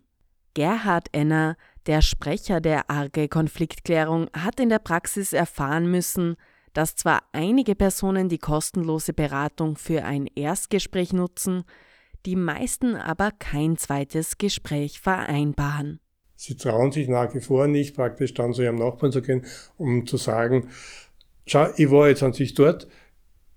Gerhard 0.54 1.08
Enner, 1.12 1.58
der 1.88 2.04
Sprecher 2.04 2.62
der 2.62 2.92
arge 2.92 3.28
Konfliktklärung, 3.28 4.30
hat 4.38 4.60
in 4.60 4.70
der 4.70 4.78
Praxis 4.78 5.34
erfahren 5.34 5.90
müssen, 5.90 6.36
dass 6.74 6.96
zwar 6.96 7.24
einige 7.32 7.74
Personen 7.74 8.30
die 8.30 8.38
kostenlose 8.38 9.14
Beratung 9.14 9.78
für 9.78 10.04
ein 10.04 10.28
Erstgespräch 10.28 11.12
nutzen, 11.12 11.64
die 12.26 12.36
meisten 12.36 12.96
aber 12.96 13.32
kein 13.38 13.78
zweites 13.78 14.38
Gespräch 14.38 15.00
vereinbaren. 15.00 16.00
Sie 16.36 16.56
trauen 16.56 16.92
sich 16.92 17.08
nach 17.08 17.34
wie 17.34 17.40
vor 17.40 17.68
nicht, 17.68 17.96
praktisch 17.96 18.34
dann 18.34 18.54
zu 18.54 18.62
ihrem 18.62 18.76
Nachbarn 18.76 19.12
zu 19.12 19.22
gehen, 19.22 19.46
um 19.78 20.06
zu 20.06 20.18
sagen, 20.18 20.68
schau, 21.48 21.68
ich 21.78 21.90
war 21.92 22.10
jetzt 22.10 22.24
an 22.24 22.34
sich 22.34 22.54
dort, 22.54 22.88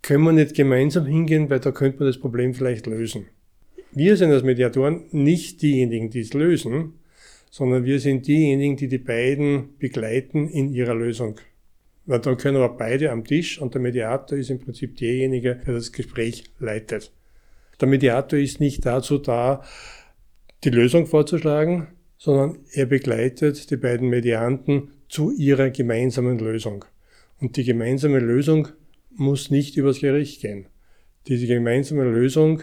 können 0.03 0.25
wir 0.25 0.33
nicht 0.33 0.55
gemeinsam 0.55 1.07
hingehen, 1.07 1.51
weil 1.51 1.61
da 1.61 1.73
könnte 1.73 1.99
man 1.99 2.09
das 2.09 2.21
Problem 2.21 2.55
vielleicht 2.55 2.87
lösen. 2.87 3.27
Wir 3.91 4.17
sind 4.17 4.31
als 4.31 4.43
Mediatoren 4.43 5.07
nicht 5.11 5.61
diejenigen, 5.63 6.11
die 6.11 6.21
es 6.21 6.35
lösen, 6.35 7.01
sondern 7.51 7.85
wir 7.85 7.99
sind 7.99 8.27
diejenigen, 8.27 8.77
die 8.77 8.89
die 8.89 8.99
beiden 8.99 9.77
begleiten 9.79 10.49
in 10.49 10.73
ihrer 10.73 10.95
Lösung. 10.95 11.41
Weil 12.07 12.21
dann 12.21 12.37
können 12.37 12.59
aber 12.59 12.77
beide 12.77 13.11
am 13.11 13.25
Tisch 13.25 13.61
und 13.61 13.75
der 13.75 13.81
Mediator 13.81 14.39
ist 14.39 14.51
im 14.51 14.61
Prinzip 14.61 14.97
derjenige, 14.97 15.57
der 15.67 15.75
das 15.75 15.93
Gespräch 15.93 16.45
leitet. 16.59 17.13
Der 17.80 17.88
Mediator 17.88 18.38
ist 18.38 18.61
nicht 18.61 18.85
dazu 18.85 19.18
da, 19.18 19.62
die 20.64 20.70
Lösung 20.70 21.06
vorzuschlagen, 21.06 21.88
sondern 22.16 22.58
er 22.73 22.87
begleitet 22.87 23.70
die 23.70 23.76
beiden 23.76 24.08
Medianten 24.08 24.90
zu 25.08 25.30
ihrer 25.30 25.70
gemeinsamen 25.70 26.38
Lösung. 26.38 26.85
Und 27.40 27.56
die 27.56 27.64
gemeinsame 27.64 28.18
Lösung 28.18 28.68
muss 29.11 29.50
nicht 29.50 29.76
übers 29.76 30.00
Gericht 30.00 30.42
gehen. 30.42 30.66
Diese 31.28 31.47
gemeinsame 31.47 32.04
Lösung 32.04 32.62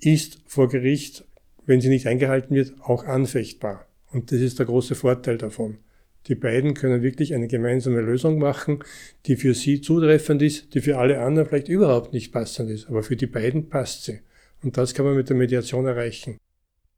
ist 0.00 0.38
vor 0.46 0.68
Gericht, 0.68 1.24
wenn 1.66 1.80
sie 1.80 1.88
nicht 1.88 2.06
eingehalten 2.06 2.54
wird, 2.54 2.74
auch 2.80 3.04
anfechtbar. 3.04 3.86
Und 4.10 4.32
das 4.32 4.40
ist 4.40 4.58
der 4.58 4.66
große 4.66 4.94
Vorteil 4.94 5.36
davon. 5.36 5.78
Die 6.26 6.34
beiden 6.34 6.74
können 6.74 7.02
wirklich 7.02 7.34
eine 7.34 7.48
gemeinsame 7.48 8.00
Lösung 8.00 8.38
machen, 8.38 8.80
die 9.26 9.36
für 9.36 9.54
sie 9.54 9.80
zutreffend 9.80 10.42
ist, 10.42 10.74
die 10.74 10.80
für 10.80 10.98
alle 10.98 11.20
anderen 11.20 11.48
vielleicht 11.48 11.68
überhaupt 11.68 12.12
nicht 12.12 12.32
passend 12.32 12.70
ist, 12.70 12.88
aber 12.88 13.02
für 13.02 13.16
die 13.16 13.26
beiden 13.26 13.68
passt 13.68 14.04
sie. 14.04 14.20
Und 14.62 14.76
das 14.76 14.94
kann 14.94 15.06
man 15.06 15.16
mit 15.16 15.28
der 15.28 15.36
Mediation 15.36 15.86
erreichen. 15.86 16.38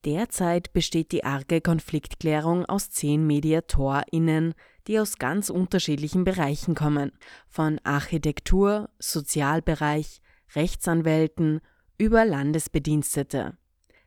Derzeit 0.05 0.73
besteht 0.73 1.13
die 1.13 1.25
arge 1.25 1.61
Konfliktklärung 1.61 2.65
aus 2.65 2.91
zehn 2.91 3.27
MediatorInnen, 3.27 4.55
die 4.87 4.99
aus 4.99 5.19
ganz 5.19 5.51
unterschiedlichen 5.51 6.25
Bereichen 6.25 6.75
kommen. 6.75 7.13
Von 7.49 7.79
Architektur, 7.85 8.89
Sozialbereich, 8.99 10.23
Rechtsanwälten 10.55 11.61
über 11.99 12.25
Landesbedienstete. 12.25 13.59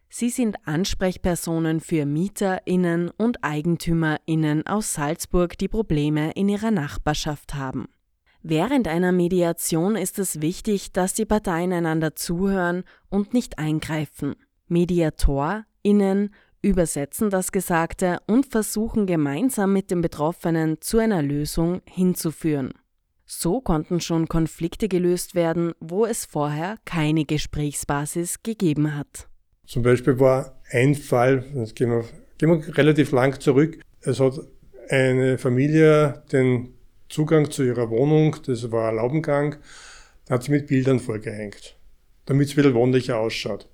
Sie 0.09 0.29
sind 0.29 0.57
Ansprechpersonen 0.65 1.79
für 1.79 2.05
MieterInnen 2.05 3.11
und 3.11 3.43
EigentümerInnen 3.43 4.65
aus 4.65 4.93
Salzburg, 4.93 5.57
die 5.57 5.67
Probleme 5.67 6.31
in 6.33 6.49
ihrer 6.49 6.71
Nachbarschaft 6.71 7.53
haben. 7.53 7.87
Während 8.45 8.89
einer 8.89 9.13
Mediation 9.13 9.95
ist 9.95 10.19
es 10.19 10.41
wichtig, 10.41 10.91
dass 10.91 11.13
die 11.13 11.23
Parteien 11.23 11.71
einander 11.71 12.13
zuhören 12.13 12.83
und 13.09 13.33
nicht 13.33 13.57
eingreifen. 13.57 14.35
Mediator 14.67 15.63
Innen 15.81 16.33
übersetzen 16.61 17.29
das 17.29 17.53
Gesagte 17.53 18.17
und 18.27 18.47
versuchen 18.47 19.05
gemeinsam 19.05 19.71
mit 19.71 19.91
den 19.91 20.01
Betroffenen 20.01 20.81
zu 20.81 20.97
einer 20.97 21.21
Lösung 21.21 21.81
hinzuführen. 21.85 22.73
So 23.25 23.61
konnten 23.61 24.01
schon 24.01 24.27
Konflikte 24.27 24.89
gelöst 24.89 25.35
werden, 25.35 25.71
wo 25.79 26.05
es 26.05 26.25
vorher 26.25 26.75
keine 26.83 27.23
Gesprächsbasis 27.23 28.43
gegeben 28.43 28.97
hat. 28.97 29.29
Zum 29.65 29.83
Beispiel 29.83 30.19
war 30.19 30.59
ein 30.69 30.95
Fall, 30.95 31.45
das 31.55 31.73
gehen 31.75 31.89
wir, 31.89 32.03
gehen 32.37 32.49
wir 32.49 32.77
relativ 32.77 33.11
lang 33.13 33.39
zurück, 33.39 33.79
es 34.01 34.19
hat 34.19 34.33
eine 34.89 35.37
Familie 35.37 36.23
den 36.33 36.73
Zugang 37.13 37.51
zu 37.51 37.61
ihrer 37.61 37.91
Wohnung, 37.91 38.37
das 38.47 38.71
war 38.71 38.89
ein 38.89 38.95
Laubengang, 38.95 39.57
hat 40.31 40.41
sie 40.41 40.51
mit 40.51 40.65
Bildern 40.65 40.99
vorgehängt, 40.99 41.77
damit 42.25 42.47
es 42.47 42.55
bisschen 42.55 42.73
wohnlicher 42.73 43.19
ausschaut. 43.19 43.69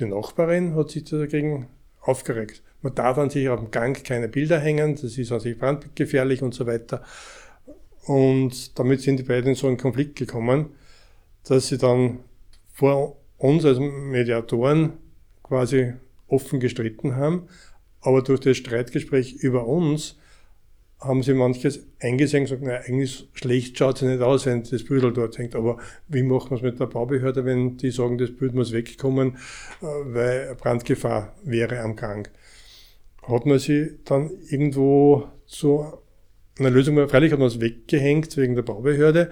Die 0.00 0.06
Nachbarin 0.06 0.74
hat 0.74 0.90
sich 0.90 1.04
dagegen 1.04 1.68
aufgeregt. 2.00 2.64
Man 2.82 2.92
darf 2.96 3.16
an 3.16 3.30
sich 3.30 3.48
auf 3.48 3.60
dem 3.60 3.70
Gang 3.70 4.02
keine 4.02 4.26
Bilder 4.26 4.58
hängen, 4.58 4.96
das 4.96 5.16
ist 5.16 5.30
an 5.30 5.38
sich 5.38 5.56
brandgefährlich 5.56 6.42
und 6.42 6.52
so 6.52 6.66
weiter. 6.66 7.04
Und 8.06 8.76
damit 8.76 9.02
sind 9.02 9.20
die 9.20 9.22
beiden 9.22 9.50
in 9.50 9.54
so 9.54 9.68
einen 9.68 9.76
Konflikt 9.76 10.16
gekommen, 10.16 10.70
dass 11.44 11.68
sie 11.68 11.78
dann 11.78 12.24
vor 12.72 13.16
uns 13.38 13.64
als 13.64 13.78
Mediatoren 13.78 14.94
quasi 15.44 15.92
offen 16.26 16.58
gestritten 16.58 17.14
haben. 17.14 17.46
Aber 18.00 18.22
durch 18.22 18.40
das 18.40 18.56
Streitgespräch 18.56 19.34
über 19.34 19.64
uns 19.64 20.16
haben 21.04 21.22
sie 21.22 21.34
manches 21.34 21.86
eingesehen 22.00 22.42
und 22.42 22.50
gesagt, 22.50 22.62
na, 22.64 22.76
eigentlich 22.76 23.28
schlecht 23.34 23.78
schaut 23.78 23.96
es 23.96 24.02
nicht 24.02 24.22
aus, 24.22 24.46
wenn 24.46 24.62
das 24.62 24.84
Büdel 24.84 25.12
dort 25.12 25.38
hängt. 25.38 25.54
Aber 25.54 25.78
wie 26.08 26.22
machen 26.22 26.50
wir 26.50 26.56
es 26.56 26.62
mit 26.62 26.80
der 26.80 26.86
Baubehörde, 26.86 27.44
wenn 27.44 27.76
die 27.76 27.90
sagen, 27.90 28.18
das 28.18 28.34
Bild 28.34 28.54
muss 28.54 28.72
wegkommen, 28.72 29.36
äh, 29.82 29.86
weil 29.86 30.54
Brandgefahr 30.56 31.34
wäre 31.44 31.80
am 31.80 31.96
Gang? 31.96 32.30
Hat 33.22 33.46
man 33.46 33.58
sie 33.58 33.98
dann 34.04 34.30
irgendwo 34.48 35.28
zu 35.46 35.84
einer 36.58 36.70
Lösung, 36.70 37.08
freilich 37.08 37.32
hat 37.32 37.38
man 37.38 37.48
es 37.48 37.60
weggehängt 37.60 38.36
wegen 38.36 38.54
der 38.54 38.62
Baubehörde, 38.62 39.30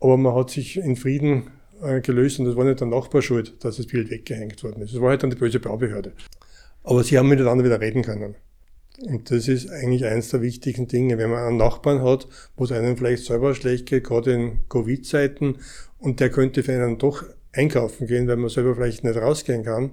aber 0.00 0.16
man 0.16 0.34
hat 0.34 0.50
sich 0.50 0.76
in 0.76 0.96
Frieden 0.96 1.50
äh, 1.82 2.00
gelöst 2.00 2.38
und 2.38 2.46
das 2.46 2.56
war 2.56 2.64
nicht 2.64 2.80
der 2.80 2.88
Nachbar 2.88 3.22
schuld, 3.22 3.64
dass 3.64 3.76
das 3.76 3.86
Bild 3.86 4.10
weggehängt 4.10 4.62
worden 4.64 4.82
ist. 4.82 4.94
Das 4.94 5.00
war 5.00 5.10
halt 5.10 5.22
dann 5.22 5.30
die 5.30 5.36
böse 5.36 5.60
Baubehörde. 5.60 6.12
Aber 6.82 7.04
sie 7.04 7.18
haben 7.18 7.28
miteinander 7.28 7.64
wieder 7.64 7.80
reden 7.80 8.02
können. 8.02 8.36
Und 9.02 9.30
das 9.30 9.48
ist 9.48 9.70
eigentlich 9.70 10.04
eines 10.04 10.28
der 10.28 10.42
wichtigsten 10.42 10.86
Dinge, 10.86 11.16
wenn 11.16 11.30
man 11.30 11.42
einen 11.42 11.56
Nachbarn 11.56 12.02
hat, 12.02 12.28
wo 12.56 12.64
es 12.64 12.72
einem 12.72 12.96
vielleicht 12.96 13.24
selber 13.24 13.54
schlecht 13.54 13.86
geht, 13.86 14.04
gerade 14.04 14.32
in 14.32 14.68
Covid-Zeiten, 14.68 15.58
und 15.98 16.20
der 16.20 16.30
könnte 16.30 16.62
für 16.62 16.72
einen 16.72 16.98
doch 16.98 17.24
einkaufen 17.52 18.06
gehen, 18.06 18.28
weil 18.28 18.36
man 18.36 18.50
selber 18.50 18.74
vielleicht 18.74 19.04
nicht 19.04 19.16
rausgehen 19.16 19.64
kann, 19.64 19.92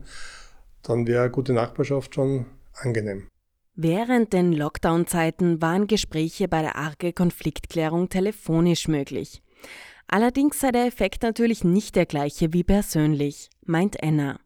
dann 0.84 1.08
wäre 1.08 1.24
eine 1.24 1.32
gute 1.32 1.54
Nachbarschaft 1.54 2.15
schon 2.15 2.46
angenehm. 2.74 3.28
Während 3.76 4.34
den 4.34 4.54
Lockdown-Zeiten 4.54 5.62
waren 5.62 5.88
Gespräche 5.88 6.48
bei 6.48 6.62
der 6.62 6.76
arge 6.76 7.13
Konfliktklärung 7.13 8.10
telefonisch 8.10 8.88
möglich. 8.88 9.41
Allerdings 10.08 10.60
sei 10.60 10.72
der 10.72 10.86
Effekt 10.86 11.24
natürlich 11.24 11.63
nicht 11.63 11.96
der 11.96 12.06
gleiche 12.06 12.54
wie 12.54 12.63
persönlich, 12.63 13.50
meint 13.65 14.02
Enna. 14.02 14.39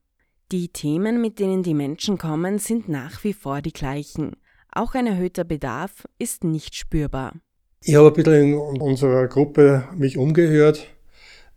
Die 0.52 0.68
Themen, 0.68 1.22
mit 1.22 1.40
denen 1.40 1.64
die 1.64 1.74
Menschen 1.74 2.18
kommen, 2.18 2.60
sind 2.60 2.90
nach 2.90 3.24
wie 3.24 3.34
vor 3.34 3.62
die 3.62 3.72
gleichen. 3.72 4.36
Auch 4.74 4.94
ein 4.96 5.06
erhöhter 5.06 5.44
Bedarf 5.44 6.08
ist 6.18 6.46
nicht 6.46 6.76
spürbar. 6.76 7.34
Ich 7.84 7.96
habe 7.96 8.08
ein 8.08 8.14
bisschen 8.14 8.54
in 8.54 8.82
unserer 8.82 9.28
Gruppe 9.28 9.84
mich 9.98 10.18
umgehört. 10.18 10.88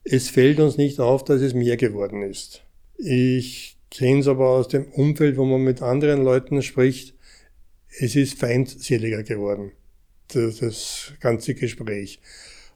Es 0.02 0.28
fällt 0.28 0.58
uns 0.58 0.76
nicht 0.76 0.98
auf, 0.98 1.22
dass 1.24 1.40
es 1.40 1.54
mehr 1.54 1.76
geworden 1.76 2.22
ist. 2.22 2.64
Ich 2.96 3.78
kenne 3.90 4.20
es 4.20 4.26
aber 4.26 4.48
aus 4.50 4.66
dem 4.66 4.86
Umfeld, 4.86 5.36
wo 5.36 5.44
man 5.44 5.60
mit 5.60 5.80
anderen 5.80 6.24
Leuten 6.24 6.60
spricht. 6.62 7.14
Es 8.00 8.16
ist 8.16 8.38
feindseliger 8.38 9.22
geworden, 9.22 9.70
das, 10.28 10.58
das 10.58 11.12
ganze 11.20 11.54
Gespräch. 11.54 12.20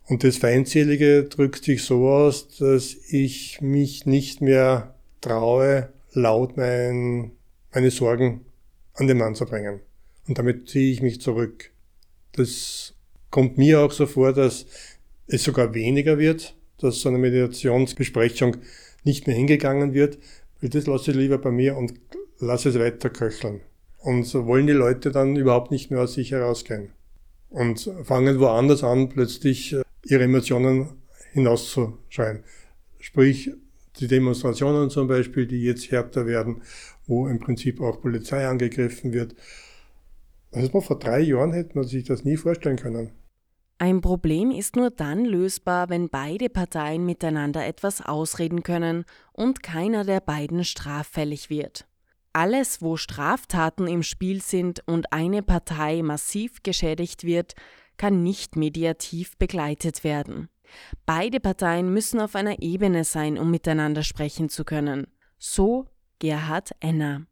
Und 0.06 0.22
das 0.22 0.36
Feindselige 0.36 1.24
drückt 1.24 1.64
sich 1.64 1.82
so 1.82 2.08
aus, 2.08 2.48
dass 2.58 2.96
ich 3.08 3.60
mich 3.60 4.06
nicht 4.06 4.40
mehr 4.40 4.94
traue, 5.20 5.92
laut 6.12 6.56
mein, 6.56 7.32
meine 7.74 7.90
Sorgen 7.90 8.46
an 8.94 9.08
den 9.08 9.18
Mann 9.18 9.34
zu 9.34 9.44
bringen. 9.44 9.80
Und 10.28 10.38
damit 10.38 10.68
ziehe 10.68 10.92
ich 10.92 11.02
mich 11.02 11.20
zurück. 11.20 11.70
Das 12.32 12.94
kommt 13.30 13.58
mir 13.58 13.80
auch 13.80 13.92
so 13.92 14.06
vor, 14.06 14.32
dass 14.32 14.66
es 15.26 15.42
sogar 15.42 15.74
weniger 15.74 16.18
wird, 16.18 16.54
dass 16.78 17.00
so 17.00 17.08
eine 17.08 17.18
Meditationsbesprechung 17.18 18.58
nicht 19.04 19.26
mehr 19.26 19.36
hingegangen 19.36 19.94
wird, 19.94 20.18
das 20.60 20.86
lasse 20.86 21.12
ich 21.12 21.16
lieber 21.16 21.38
bei 21.38 21.50
mir 21.50 21.76
und 21.76 21.94
lasse 22.38 22.70
es 22.70 22.78
weiter 22.78 23.10
köcheln. 23.10 23.60
Und 23.98 24.24
so 24.24 24.46
wollen 24.46 24.66
die 24.66 24.72
Leute 24.72 25.10
dann 25.10 25.36
überhaupt 25.36 25.70
nicht 25.70 25.90
mehr 25.90 26.00
aus 26.00 26.14
sich 26.14 26.32
herausgehen. 26.32 26.90
Und 27.50 27.90
fangen 28.04 28.38
woanders 28.40 28.84
an, 28.84 29.08
plötzlich 29.08 29.72
äh, 29.72 29.82
ihre 30.04 30.24
Emotionen 30.24 30.88
hinauszuschreien. 31.32 32.44
Sprich, 33.00 33.52
die 34.00 34.08
Demonstrationen 34.08 34.90
zum 34.90 35.08
Beispiel, 35.08 35.46
die 35.46 35.62
jetzt 35.62 35.90
härter 35.90 36.26
werden, 36.26 36.62
wo 37.06 37.26
im 37.26 37.40
Prinzip 37.40 37.80
auch 37.80 38.00
Polizei 38.00 38.46
angegriffen 38.46 39.12
wird. 39.12 39.34
Man 40.50 40.82
vor 40.82 40.98
drei 40.98 41.20
Jahren 41.20 41.52
hätte 41.52 41.76
man 41.76 41.86
sich 41.86 42.04
das 42.04 42.24
nie 42.24 42.36
vorstellen 42.36 42.76
können. 42.76 43.12
Ein 43.80 44.00
Problem 44.00 44.50
ist 44.50 44.74
nur 44.74 44.90
dann 44.90 45.24
lösbar, 45.24 45.88
wenn 45.88 46.08
beide 46.08 46.48
Parteien 46.48 47.06
miteinander 47.06 47.64
etwas 47.64 48.04
ausreden 48.04 48.64
können 48.64 49.04
und 49.32 49.62
keiner 49.62 50.04
der 50.04 50.20
beiden 50.20 50.64
straffällig 50.64 51.48
wird. 51.48 51.86
Alles, 52.32 52.82
wo 52.82 52.96
Straftaten 52.96 53.86
im 53.86 54.02
Spiel 54.02 54.42
sind 54.42 54.82
und 54.86 55.12
eine 55.12 55.42
Partei 55.42 56.02
massiv 56.02 56.62
geschädigt 56.64 57.22
wird, 57.22 57.54
kann 57.96 58.24
nicht 58.24 58.56
mediativ 58.56 59.36
begleitet 59.38 60.02
werden. 60.02 60.48
Beide 61.06 61.38
Parteien 61.38 61.92
müssen 61.92 62.20
auf 62.20 62.34
einer 62.34 62.60
Ebene 62.60 63.04
sein, 63.04 63.38
um 63.38 63.50
miteinander 63.50 64.02
sprechen 64.02 64.48
zu 64.48 64.64
können. 64.64 65.06
So 65.38 65.86
Gerhard 66.18 66.72
Enner. 66.80 67.27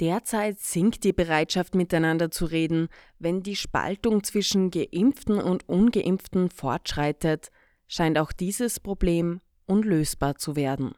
Derzeit 0.00 0.58
sinkt 0.58 1.04
die 1.04 1.12
Bereitschaft, 1.12 1.74
miteinander 1.74 2.30
zu 2.30 2.46
reden, 2.46 2.88
wenn 3.18 3.42
die 3.42 3.56
Spaltung 3.56 4.24
zwischen 4.24 4.70
Geimpften 4.70 5.38
und 5.38 5.68
Ungeimpften 5.68 6.48
fortschreitet, 6.48 7.50
scheint 7.86 8.18
auch 8.18 8.32
dieses 8.32 8.80
Problem 8.80 9.40
unlösbar 9.66 10.36
zu 10.36 10.56
werden. 10.56 10.94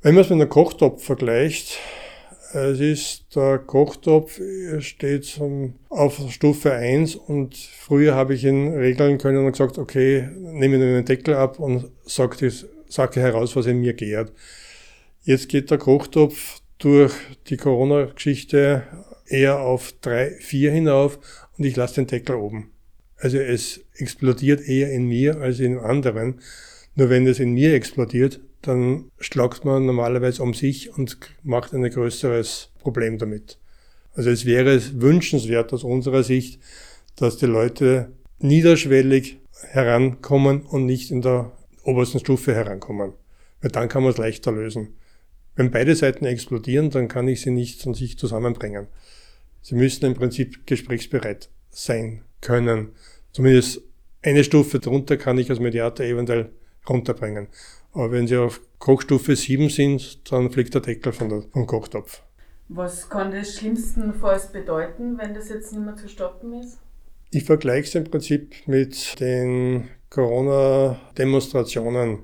Wenn 0.00 0.14
man 0.14 0.24
es 0.24 0.30
mit 0.30 0.40
einem 0.40 0.48
Kochtopf 0.48 1.04
vergleicht, 1.04 1.78
es 2.54 2.80
ist, 2.80 3.36
der 3.36 3.58
Kochtopf 3.58 4.40
steht 4.78 5.38
auf 5.90 6.18
Stufe 6.30 6.72
1 6.72 7.16
und 7.16 7.54
früher 7.54 8.14
habe 8.14 8.32
ich 8.32 8.44
ihn 8.44 8.68
regeln 8.68 9.18
können 9.18 9.44
und 9.44 9.52
gesagt, 9.52 9.76
okay, 9.76 10.26
nehme 10.34 10.78
den 10.78 11.04
Deckel 11.04 11.34
ab 11.34 11.60
und 11.60 11.90
sage 12.04 12.50
Sache 12.86 13.20
heraus, 13.20 13.54
was 13.54 13.66
in 13.66 13.80
mir 13.80 13.92
gärt. 13.92 14.32
Jetzt 15.20 15.50
geht 15.50 15.70
der 15.70 15.76
Kochtopf 15.76 16.62
durch 16.78 17.12
die 17.48 17.56
Corona-Geschichte 17.56 18.84
eher 19.26 19.60
auf 19.60 19.92
drei, 20.00 20.30
vier 20.40 20.72
hinauf 20.72 21.18
und 21.56 21.64
ich 21.64 21.76
lasse 21.76 21.96
den 21.96 22.06
Deckel 22.06 22.36
oben. 22.36 22.70
Also 23.16 23.38
es 23.38 23.80
explodiert 23.94 24.60
eher 24.60 24.92
in 24.92 25.06
mir 25.06 25.40
als 25.40 25.60
in 25.60 25.78
anderen. 25.78 26.40
Nur 26.94 27.10
wenn 27.10 27.26
es 27.26 27.40
in 27.40 27.52
mir 27.52 27.74
explodiert, 27.74 28.40
dann 28.62 29.10
schlagt 29.18 29.64
man 29.64 29.86
normalerweise 29.86 30.42
um 30.42 30.54
sich 30.54 30.96
und 30.96 31.18
macht 31.42 31.74
ein 31.74 31.88
größeres 31.88 32.72
Problem 32.80 33.18
damit. 33.18 33.58
Also 34.14 34.30
es 34.30 34.46
wäre 34.46 34.80
wünschenswert 35.00 35.72
aus 35.72 35.84
unserer 35.84 36.22
Sicht, 36.22 36.60
dass 37.16 37.36
die 37.36 37.46
Leute 37.46 38.12
niederschwellig 38.38 39.38
herankommen 39.62 40.62
und 40.62 40.86
nicht 40.86 41.10
in 41.10 41.22
der 41.22 41.52
obersten 41.84 42.20
Stufe 42.20 42.54
herankommen. 42.54 43.12
Weil 43.60 43.70
dann 43.70 43.88
kann 43.88 44.02
man 44.02 44.12
es 44.12 44.18
leichter 44.18 44.52
lösen. 44.52 44.94
Wenn 45.58 45.70
beide 45.72 45.96
Seiten 45.96 46.24
explodieren, 46.24 46.90
dann 46.90 47.08
kann 47.08 47.26
ich 47.26 47.40
sie 47.40 47.50
nicht 47.50 47.82
von 47.82 47.92
sich 47.92 48.16
zusammenbringen. 48.16 48.86
Sie 49.60 49.74
müssen 49.74 50.06
im 50.06 50.14
Prinzip 50.14 50.68
gesprächsbereit 50.68 51.48
sein 51.68 52.22
können. 52.40 52.90
Zumindest 53.32 53.80
eine 54.22 54.44
Stufe 54.44 54.78
drunter 54.78 55.16
kann 55.16 55.36
ich 55.36 55.50
als 55.50 55.58
Mediator 55.58 56.06
eventuell 56.06 56.50
runterbringen. 56.88 57.48
Aber 57.92 58.12
wenn 58.12 58.28
sie 58.28 58.36
auf 58.36 58.60
Kochstufe 58.78 59.34
7 59.34 59.68
sind, 59.68 60.30
dann 60.30 60.52
fliegt 60.52 60.74
der 60.74 60.80
Deckel 60.80 61.12
von 61.12 61.28
der, 61.28 61.42
vom 61.52 61.66
Kochtopf. 61.66 62.22
Was 62.68 63.10
kann 63.10 63.32
das 63.32 63.56
schlimmstenfalls 63.56 64.52
bedeuten, 64.52 65.18
wenn 65.18 65.34
das 65.34 65.48
jetzt 65.48 65.72
nicht 65.72 65.84
mehr 65.84 65.96
zu 65.96 66.08
stoppen 66.08 66.52
ist? 66.52 66.78
Ich 67.32 67.42
vergleiche 67.42 67.88
es 67.88 67.96
im 67.96 68.04
Prinzip 68.04 68.54
mit 68.66 69.18
den 69.18 69.88
Corona-Demonstrationen, 70.10 72.20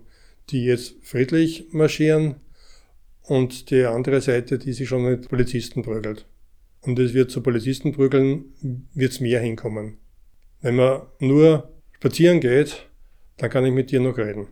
die 0.51 0.67
jetzt 0.67 0.95
friedlich 1.03 1.67
marschieren 1.73 2.37
und 3.25 3.71
die 3.71 3.85
andere 3.85 4.21
Seite, 4.21 4.59
die 4.59 4.73
sich 4.73 4.89
schon 4.89 5.05
mit 5.05 5.29
Polizisten 5.29 5.83
prügelt. 5.83 6.27
Und 6.83 6.99
es 6.99 7.15
wird 7.15 7.31
zu 7.31 7.43
Polizisten 7.43 7.93
prügeln, 7.93 8.53
wird 8.95 9.13
es 9.13 9.21
mehr 9.21 9.41
hinkommen. 9.41 9.99
Wenn 10.61 10.77
man 10.77 11.03
nur 11.19 11.73
spazieren 11.93 12.41
geht, 12.41 12.89
dann 13.39 13.51
kann 13.51 13.65
ich 13.65 13.73
mit 13.73 13.91
dir 13.91 14.01
noch 14.01 14.19
reden. 14.19 14.49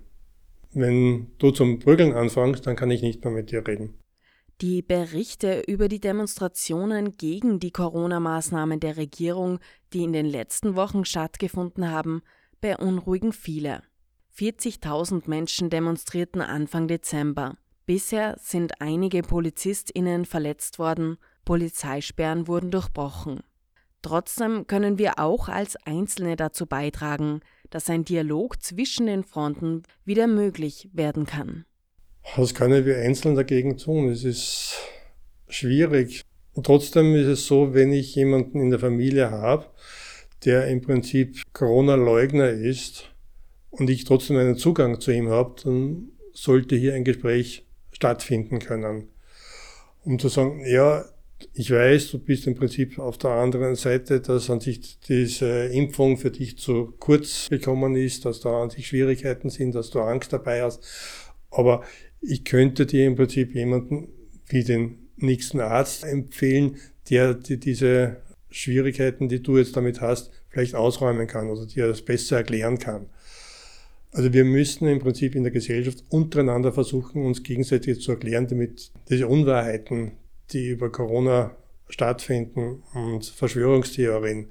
Wenn 0.72 1.28
du 1.38 1.50
zum 1.50 1.78
Prügeln 1.78 2.14
anfängst, 2.14 2.66
dann 2.66 2.76
kann 2.76 2.90
ich 2.90 3.02
nicht 3.02 3.24
mehr 3.24 3.32
mit 3.32 3.50
dir 3.50 3.66
reden. 3.66 3.94
Die 4.62 4.80
Berichte 4.80 5.62
über 5.66 5.88
die 5.88 6.00
Demonstrationen 6.00 7.16
gegen 7.16 7.58
die 7.58 7.72
Corona-Maßnahmen 7.72 8.80
der 8.80 8.96
Regierung, 8.96 9.58
die 9.92 10.04
in 10.04 10.12
den 10.12 10.26
letzten 10.26 10.76
Wochen 10.76 11.04
stattgefunden 11.04 11.90
haben, 11.90 12.22
beunruhigen 12.60 13.32
viele. 13.32 13.82
40.000 14.38 15.28
Menschen 15.28 15.68
demonstrierten 15.68 16.40
Anfang 16.40 16.88
Dezember. 16.88 17.56
Bisher 17.94 18.38
sind 18.40 18.80
einige 18.80 19.20
PolizistInnen 19.20 20.24
verletzt 20.24 20.78
worden, 20.78 21.18
Polizeisperren 21.44 22.48
wurden 22.48 22.70
durchbrochen. 22.70 23.40
Trotzdem 24.00 24.66
können 24.66 24.96
wir 24.96 25.18
auch 25.18 25.50
als 25.50 25.76
Einzelne 25.84 26.36
dazu 26.36 26.64
beitragen, 26.64 27.40
dass 27.68 27.90
ein 27.90 28.06
Dialog 28.06 28.62
zwischen 28.62 29.08
den 29.08 29.24
Fronten 29.24 29.82
wieder 30.06 30.26
möglich 30.26 30.88
werden 30.94 31.26
kann. 31.26 31.66
Was 32.34 32.54
können 32.54 32.86
wir 32.86 32.96
einzeln 32.96 33.34
dagegen 33.34 33.76
tun? 33.76 34.08
Es 34.08 34.24
ist 34.24 34.78
schwierig. 35.48 36.22
Und 36.54 36.64
trotzdem 36.64 37.14
ist 37.14 37.26
es 37.26 37.46
so, 37.46 37.74
wenn 37.74 37.92
ich 37.92 38.14
jemanden 38.14 38.58
in 38.58 38.70
der 38.70 38.80
Familie 38.80 39.30
habe, 39.30 39.66
der 40.46 40.66
im 40.68 40.80
Prinzip 40.80 41.42
Corona-Leugner 41.52 42.48
ist 42.52 43.12
und 43.68 43.90
ich 43.90 44.04
trotzdem 44.04 44.38
einen 44.38 44.56
Zugang 44.56 44.98
zu 44.98 45.10
ihm 45.10 45.28
habe, 45.28 45.60
dann 45.62 46.12
sollte 46.32 46.74
hier 46.74 46.94
ein 46.94 47.04
Gespräch 47.04 47.66
stattfinden 48.02 48.58
können. 48.58 49.08
Um 50.04 50.18
zu 50.18 50.28
sagen, 50.28 50.64
ja, 50.66 51.04
ich 51.54 51.70
weiß, 51.70 52.10
du 52.10 52.18
bist 52.18 52.48
im 52.48 52.56
Prinzip 52.56 52.98
auf 52.98 53.16
der 53.16 53.30
anderen 53.30 53.76
Seite, 53.76 54.20
dass 54.20 54.50
an 54.50 54.58
sich 54.58 54.98
diese 55.00 55.66
Impfung 55.66 56.16
für 56.16 56.32
dich 56.32 56.58
zu 56.58 56.94
kurz 56.98 57.48
gekommen 57.48 57.94
ist, 57.94 58.24
dass 58.24 58.40
da 58.40 58.62
an 58.62 58.70
sich 58.70 58.88
Schwierigkeiten 58.88 59.50
sind, 59.50 59.76
dass 59.76 59.90
du 59.90 60.00
Angst 60.00 60.32
dabei 60.32 60.62
hast. 60.62 60.84
Aber 61.50 61.84
ich 62.20 62.44
könnte 62.44 62.86
dir 62.86 63.06
im 63.06 63.14
Prinzip 63.14 63.54
jemanden 63.54 64.08
wie 64.46 64.64
den 64.64 65.08
nächsten 65.16 65.60
Arzt 65.60 66.02
empfehlen, 66.02 66.78
der 67.08 67.34
dir 67.34 67.58
diese 67.58 68.16
Schwierigkeiten, 68.50 69.28
die 69.28 69.42
du 69.42 69.58
jetzt 69.58 69.76
damit 69.76 70.00
hast, 70.00 70.32
vielleicht 70.48 70.74
ausräumen 70.74 71.28
kann 71.28 71.48
oder 71.50 71.66
dir 71.66 71.86
das 71.86 72.02
besser 72.02 72.38
erklären 72.38 72.78
kann. 72.80 73.06
Also 74.12 74.32
wir 74.32 74.44
müssen 74.44 74.86
im 74.88 74.98
Prinzip 74.98 75.34
in 75.34 75.42
der 75.42 75.52
Gesellschaft 75.52 76.04
untereinander 76.10 76.70
versuchen, 76.70 77.24
uns 77.24 77.42
gegenseitig 77.42 78.00
zu 78.00 78.12
erklären, 78.12 78.46
damit 78.46 78.92
diese 79.08 79.26
Unwahrheiten, 79.26 80.12
die 80.50 80.68
über 80.68 80.92
Corona 80.92 81.56
stattfinden 81.88 82.82
und 82.92 83.24
Verschwörungstheorien, 83.24 84.50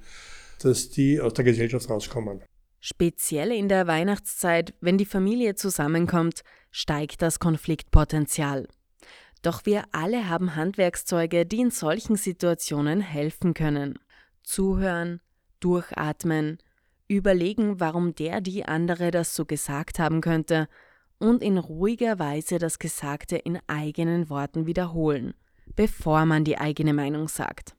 dass 0.63 0.89
die 0.89 1.21
aus 1.21 1.35
der 1.35 1.45
Gesellschaft 1.45 1.89
rauskommen. 1.89 2.41
Speziell 2.79 3.51
in 3.51 3.69
der 3.69 3.85
Weihnachtszeit, 3.85 4.73
wenn 4.81 4.97
die 4.97 5.05
Familie 5.05 5.53
zusammenkommt, 5.53 6.41
steigt 6.71 7.21
das 7.21 7.37
Konfliktpotenzial. 7.37 8.67
Doch 9.43 9.67
wir 9.67 9.83
alle 9.91 10.27
haben 10.27 10.55
Handwerkszeuge, 10.55 11.45
die 11.45 11.59
in 11.59 11.71
solchen 11.71 12.15
Situationen 12.15 13.01
helfen 13.01 13.53
können. 13.53 13.99
Zuhören, 14.41 15.21
durchatmen, 15.59 16.57
überlegen, 17.15 17.79
warum 17.79 18.15
der 18.15 18.41
die 18.41 18.65
andere 18.65 19.11
das 19.11 19.35
so 19.35 19.45
gesagt 19.45 19.99
haben 19.99 20.21
könnte 20.21 20.67
und 21.19 21.43
in 21.43 21.57
ruhiger 21.57 22.19
Weise 22.19 22.57
das 22.57 22.79
Gesagte 22.79 23.35
in 23.35 23.59
eigenen 23.67 24.29
Worten 24.29 24.65
wiederholen 24.65 25.33
bevor 25.75 26.25
man 26.25 26.43
die 26.43 26.57
eigene 26.57 26.93
Meinung 26.93 27.27
sagt. 27.27 27.75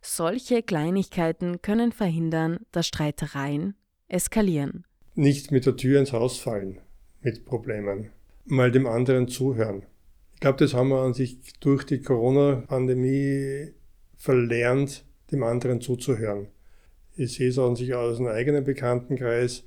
Solche 0.00 0.62
Kleinigkeiten 0.62 1.60
können 1.62 1.92
verhindern, 1.92 2.58
dass 2.72 2.86
Streitereien 2.86 3.74
eskalieren. 4.08 4.84
Nicht 5.14 5.50
mit 5.50 5.66
der 5.66 5.76
Tür 5.76 5.98
ins 5.98 6.12
Haus 6.12 6.38
fallen 6.38 6.80
mit 7.20 7.44
Problemen, 7.44 8.10
mal 8.44 8.70
dem 8.70 8.86
anderen 8.86 9.26
zuhören. 9.26 9.84
Ich 10.34 10.40
glaube, 10.40 10.58
das 10.58 10.74
haben 10.74 10.90
wir 10.90 11.00
an 11.00 11.14
sich 11.14 11.38
durch 11.60 11.84
die 11.84 12.00
Corona-Pandemie 12.00 13.72
verlernt, 14.16 15.04
dem 15.32 15.42
anderen 15.42 15.80
zuzuhören. 15.80 16.48
Ich 17.16 17.34
sehe 17.34 17.48
es 17.48 17.58
an 17.58 17.76
sich 17.76 17.94
aus 17.94 18.18
einem 18.18 18.28
eigenen 18.28 18.64
Bekanntenkreis. 18.64 19.64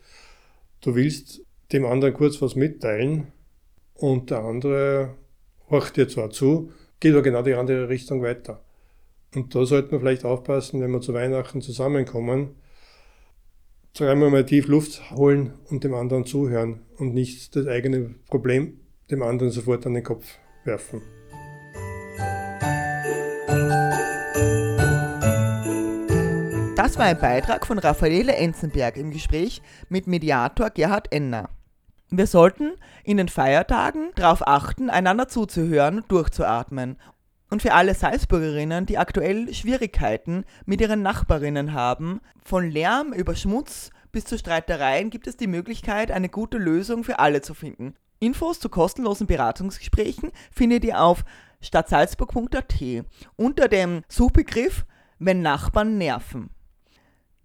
Du 0.82 0.96
willst 0.96 1.42
dem 1.72 1.86
anderen 1.86 2.14
kurz 2.14 2.42
was 2.42 2.56
mitteilen 2.56 3.28
und 3.96 4.30
der 4.30 4.40
andere 4.40 5.16
horcht 5.70 5.98
dir 5.98 6.08
zwar 6.08 6.30
zu, 6.30 6.72
geht 7.00 7.14
aber 7.14 7.24
genau 7.24 7.42
die 7.42 7.56
andere 7.56 7.90
Richtung 7.90 8.22
weiter. 8.22 8.64
Und 9.36 9.54
da 9.54 9.66
sollte 9.66 9.92
man 9.92 10.00
vielleicht 10.00 10.26
aufpassen, 10.26 10.82
wenn 10.82 10.92
wir 10.92 11.02
zu 11.02 11.14
Weihnachten 11.14 11.62
zusammenkommen, 11.62 12.56
dreimal 13.94 14.30
mal 14.30 14.46
tief 14.46 14.68
Luft 14.68 15.12
holen 15.12 15.54
und 15.70 15.84
dem 15.84 15.94
anderen 15.94 16.26
zuhören 16.26 16.82
und 16.98 17.14
nicht 17.14 17.56
das 17.56 17.68
eigene 17.68 18.16
Problem 18.28 18.80
dem 19.12 19.24
anderen 19.24 19.52
sofort 19.52 19.86
an 19.86 19.96
den 19.96 20.04
Kopf 20.04 20.38
werfen. 20.66 21.19
Das 26.90 26.98
war 26.98 27.06
ein 27.06 27.20
Beitrag 27.20 27.68
von 27.68 27.78
Raffaele 27.78 28.36
Enzenberg 28.36 28.98
im 28.98 29.12
Gespräch 29.12 29.62
mit 29.90 30.08
Mediator 30.08 30.72
Gerhard 30.72 31.14
Enner. 31.14 31.52
Wir 32.10 32.26
sollten 32.26 32.72
in 33.04 33.18
den 33.18 33.30
Feiertagen 33.30 34.10
darauf 34.16 34.48
achten, 34.48 34.90
einander 34.90 35.28
zuzuhören 35.28 35.98
und 35.98 36.12
durchzuatmen. 36.12 36.98
Und 37.52 37.62
für 37.62 37.74
alle 37.74 37.94
Salzburgerinnen, 37.94 38.88
die 38.88 38.98
aktuell 38.98 39.54
Schwierigkeiten 39.54 40.46
mit 40.66 40.82
ihren 40.82 41.04
Nachbarinnen 41.04 41.74
haben, 41.74 42.22
von 42.44 42.72
Lärm 42.72 43.14
über 43.14 43.36
Schmutz 43.36 43.92
bis 44.12 44.26
zu 44.26 44.40
Streitereien 44.40 45.12
gibt 45.12 45.28
es 45.28 45.38
die 45.38 45.46
Möglichkeit, 45.46 46.10
eine 46.10 46.28
gute 46.28 46.58
Lösung 46.58 47.04
für 47.04 47.20
alle 47.20 47.44
zu 47.44 47.54
finden. 47.54 47.94
Infos 48.20 48.60
zu 48.60 48.68
kostenlosen 48.68 49.28
Beratungsgesprächen 49.28 50.32
findet 50.52 50.84
ihr 50.84 51.00
auf 51.00 51.24
stadtsalzburg.at 51.62 53.06
unter 53.36 53.68
dem 53.68 54.02
Suchbegriff 54.08 54.88
Wenn 55.20 55.44
Nachbarn 55.44 56.00
nerven. 56.00 56.50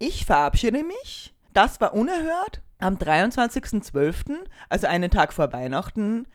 Ich 0.07 0.23
verabschiede 0.23 0.83
mich. 0.83 1.33
Das 1.53 1.81
war 1.81 1.95
unerhört 1.95 2.61
am 2.77 2.93
23.12., 2.93 4.35
also 4.69 4.85
einen 4.85 5.09
Tag 5.09 5.33
vor 5.33 5.51
Weihnachten. 5.51 6.27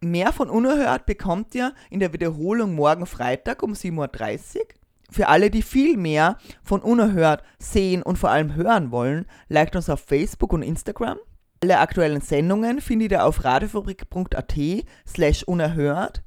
Mehr 0.00 0.32
von 0.32 0.50
Unerhört 0.50 1.06
bekommt 1.06 1.54
ihr 1.54 1.74
in 1.90 2.00
der 2.00 2.12
Wiederholung 2.12 2.74
morgen 2.74 3.06
Freitag 3.06 3.62
um 3.62 3.74
7.30 3.74 4.56
Uhr. 4.56 4.62
Für 5.12 5.28
alle, 5.28 5.50
die 5.50 5.62
viel 5.62 5.96
mehr 5.96 6.38
von 6.64 6.80
Unerhört 6.80 7.44
sehen 7.60 8.02
und 8.02 8.18
vor 8.18 8.30
allem 8.30 8.56
hören 8.56 8.90
wollen, 8.90 9.26
liked 9.48 9.76
uns 9.76 9.88
auf 9.88 10.00
Facebook 10.00 10.52
und 10.52 10.62
Instagram. 10.62 11.18
Alle 11.62 11.78
aktuellen 11.78 12.20
Sendungen 12.20 12.80
findet 12.80 13.12
ihr 13.12 13.24
auf 13.24 13.44
radiofabrik.at 13.44 14.58
slash 15.06 15.44
unerhört. 15.44 16.24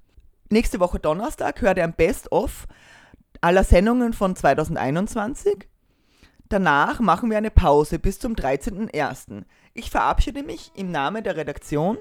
Nächste 0.49 0.79
Woche 0.79 0.99
Donnerstag 0.99 1.61
hört 1.61 1.79
ihr 1.79 1.83
ein 1.83 1.95
Best-of 1.95 2.65
aller 3.41 3.65
Sendungen 3.65 4.13
von 4.13 4.37
2021. 4.37 5.67
Danach 6.49 7.01
machen 7.01 7.29
wir 7.29 7.37
eine 7.37 7.51
Pause 7.51 7.99
bis 7.99 8.19
zum 8.19 8.33
13.01. 8.33 9.43
Ich 9.73 9.91
verabschiede 9.91 10.43
mich 10.43 10.71
im 10.75 10.91
Namen 10.91 11.21
der 11.23 11.35
Redaktion. 11.35 11.97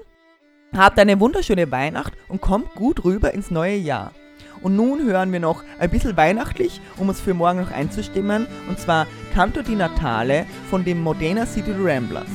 Habt 0.75 0.97
eine 0.99 1.19
wunderschöne 1.19 1.69
Weihnacht 1.69 2.13
und 2.29 2.39
kommt 2.39 2.73
gut 2.73 3.03
rüber 3.03 3.33
ins 3.33 3.51
neue 3.51 3.75
Jahr. 3.75 4.13
Und 4.61 4.77
nun 4.77 5.03
hören 5.03 5.33
wir 5.33 5.41
noch 5.41 5.63
ein 5.79 5.89
bisschen 5.89 6.15
weihnachtlich, 6.15 6.79
um 6.95 7.09
uns 7.09 7.19
für 7.19 7.33
morgen 7.33 7.59
noch 7.59 7.71
einzustimmen, 7.71 8.47
und 8.69 8.79
zwar 8.79 9.05
Canto 9.33 9.61
di 9.61 9.75
Natale 9.75 10.45
von 10.69 10.85
dem 10.85 11.01
Modena 11.01 11.45
City 11.45 11.73
Ramblers. 11.77 12.29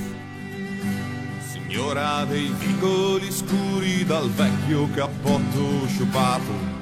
Signora 1.51 2.27
dei 2.27 2.51
vicoli 2.59 3.33
scuri 3.33 4.05
dal 4.07 4.29
vecchio 4.37 4.87
cappotto 4.95 5.87
sciupato 5.89 6.82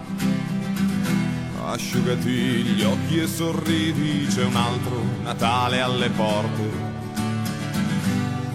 Asciugati 1.72 2.30
gli 2.30 2.83
occhi 2.83 3.20
e 3.20 3.28
sorridi, 3.28 4.26
c'è 4.28 4.44
un 4.44 4.56
altro 4.56 5.04
Natale 5.22 5.80
alle 5.80 6.11
porte. 6.11 6.68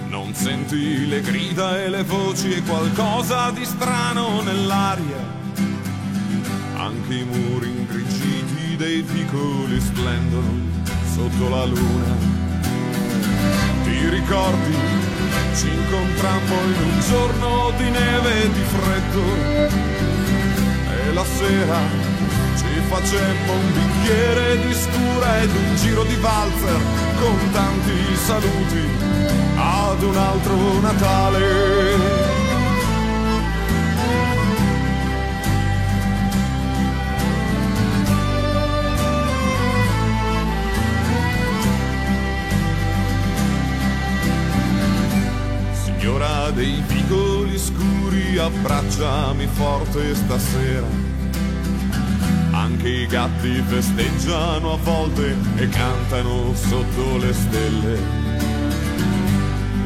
Non 0.09 0.33
senti 0.33 1.07
le 1.07 1.21
grida 1.21 1.81
e 1.81 1.87
le 1.87 2.03
voci 2.03 2.51
e 2.51 2.61
qualcosa 2.63 3.51
di 3.51 3.63
strano 3.63 4.41
nell'aria. 4.41 5.15
Anche 6.75 7.13
i 7.13 7.23
muri 7.23 7.69
ingrigiti 7.69 8.75
dei 8.75 9.01
vicoli 9.01 9.79
splendono 9.79 10.51
sotto 11.13 11.47
la 11.47 11.63
luna. 11.63 12.15
Ti 13.85 14.09
ricordi? 14.09 14.75
Ci 15.55 15.67
incontrammo 15.69 16.61
in 16.65 16.83
un 16.83 16.99
giorno 16.99 17.71
di 17.77 17.89
neve 17.89 18.43
e 18.43 18.51
di 18.51 18.63
freddo. 18.63 19.23
E 20.89 21.13
la 21.13 21.23
sera 21.23 22.14
ci 22.55 22.79
facemmo 22.87 23.53
un 23.53 23.73
bicchiere 23.73 24.59
di 24.65 24.73
scura 24.73 25.41
ed 25.41 25.49
un 25.49 25.75
giro 25.75 26.03
di 26.03 26.15
valzer 26.15 26.79
con 27.19 27.51
tanti 27.51 28.15
saluti 28.15 28.89
ad 29.57 30.03
un 30.03 30.15
altro 30.15 30.79
Natale. 30.79 32.23
Signora 45.73 46.51
dei 46.51 46.83
vicoli 46.87 47.57
scuri, 47.57 48.37
abbracciami 48.37 49.47
forte 49.47 50.15
stasera 50.15 51.14
anche 52.65 52.89
i 52.89 53.05
gatti 53.05 53.63
festeggiano 53.67 54.73
a 54.73 54.77
volte 54.77 55.35
e 55.57 55.69
cantano 55.69 56.51
sotto 56.55 57.17
le 57.17 57.31
stelle. 57.31 57.99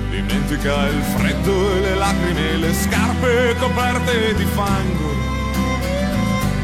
Dimentica 0.10 0.88
il 0.88 1.02
freddo 1.16 1.74
e 1.76 1.80
le 1.82 1.96
lacrime, 1.96 2.58
le 2.58 2.74
scarpe 2.74 3.56
coperte 3.60 4.34
di 4.34 4.46
fango. 4.46 5.12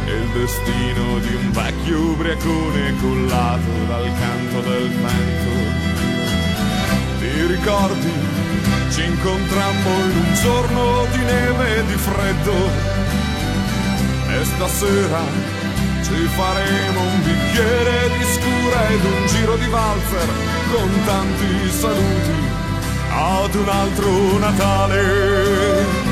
E 0.06 0.12
il 0.12 0.30
destino 0.30 1.20
di 1.20 1.36
un 1.36 1.52
vecchio 1.52 2.00
ubriacone 2.00 2.94
cullato 3.02 3.72
dal 3.88 4.12
canto 4.18 4.70
del 4.70 4.90
vento. 4.90 5.54
Ti 7.20 7.46
ricordi? 7.48 8.14
Ci 8.90 9.04
incontrammo 9.04 9.90
in 10.10 10.18
un 10.18 10.34
giorno 10.42 11.06
di 11.12 11.18
neve 11.18 11.78
e 11.78 11.86
di 11.86 11.96
freddo. 11.96 13.04
E 14.30 14.46
stasera 14.46 15.55
ci 16.06 16.28
faremo 16.36 17.02
un 17.02 17.24
bicchiere 17.24 18.10
di 18.16 18.24
scura 18.26 18.90
ed 18.90 19.04
un 19.04 19.26
giro 19.26 19.56
di 19.56 19.68
valzer 19.68 20.28
con 20.72 20.90
tanti 21.04 21.72
saluti 21.72 22.36
ad 23.10 23.56
un 23.56 23.70
altro 23.70 24.38
Natale. 24.38 26.05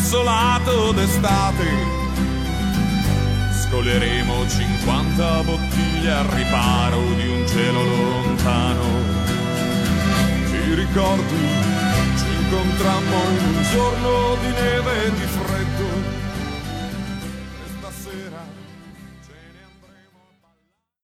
Assolato 0.00 0.92
d'estate. 0.92 1.68
Scoglieremo 3.52 4.48
50 4.48 5.42
bottiglie 5.42 6.10
al 6.10 6.24
riparo 6.24 7.02
di 7.14 7.28
un 7.28 7.46
cielo 7.46 7.84
lontano. 7.84 8.84
Ti 10.50 10.74
ricordi? 10.74 11.36
Ci 12.16 12.26
incontrammo 12.40 13.18
in 13.36 13.54
un 13.54 13.62
giorno 13.70 14.36
di 14.40 14.50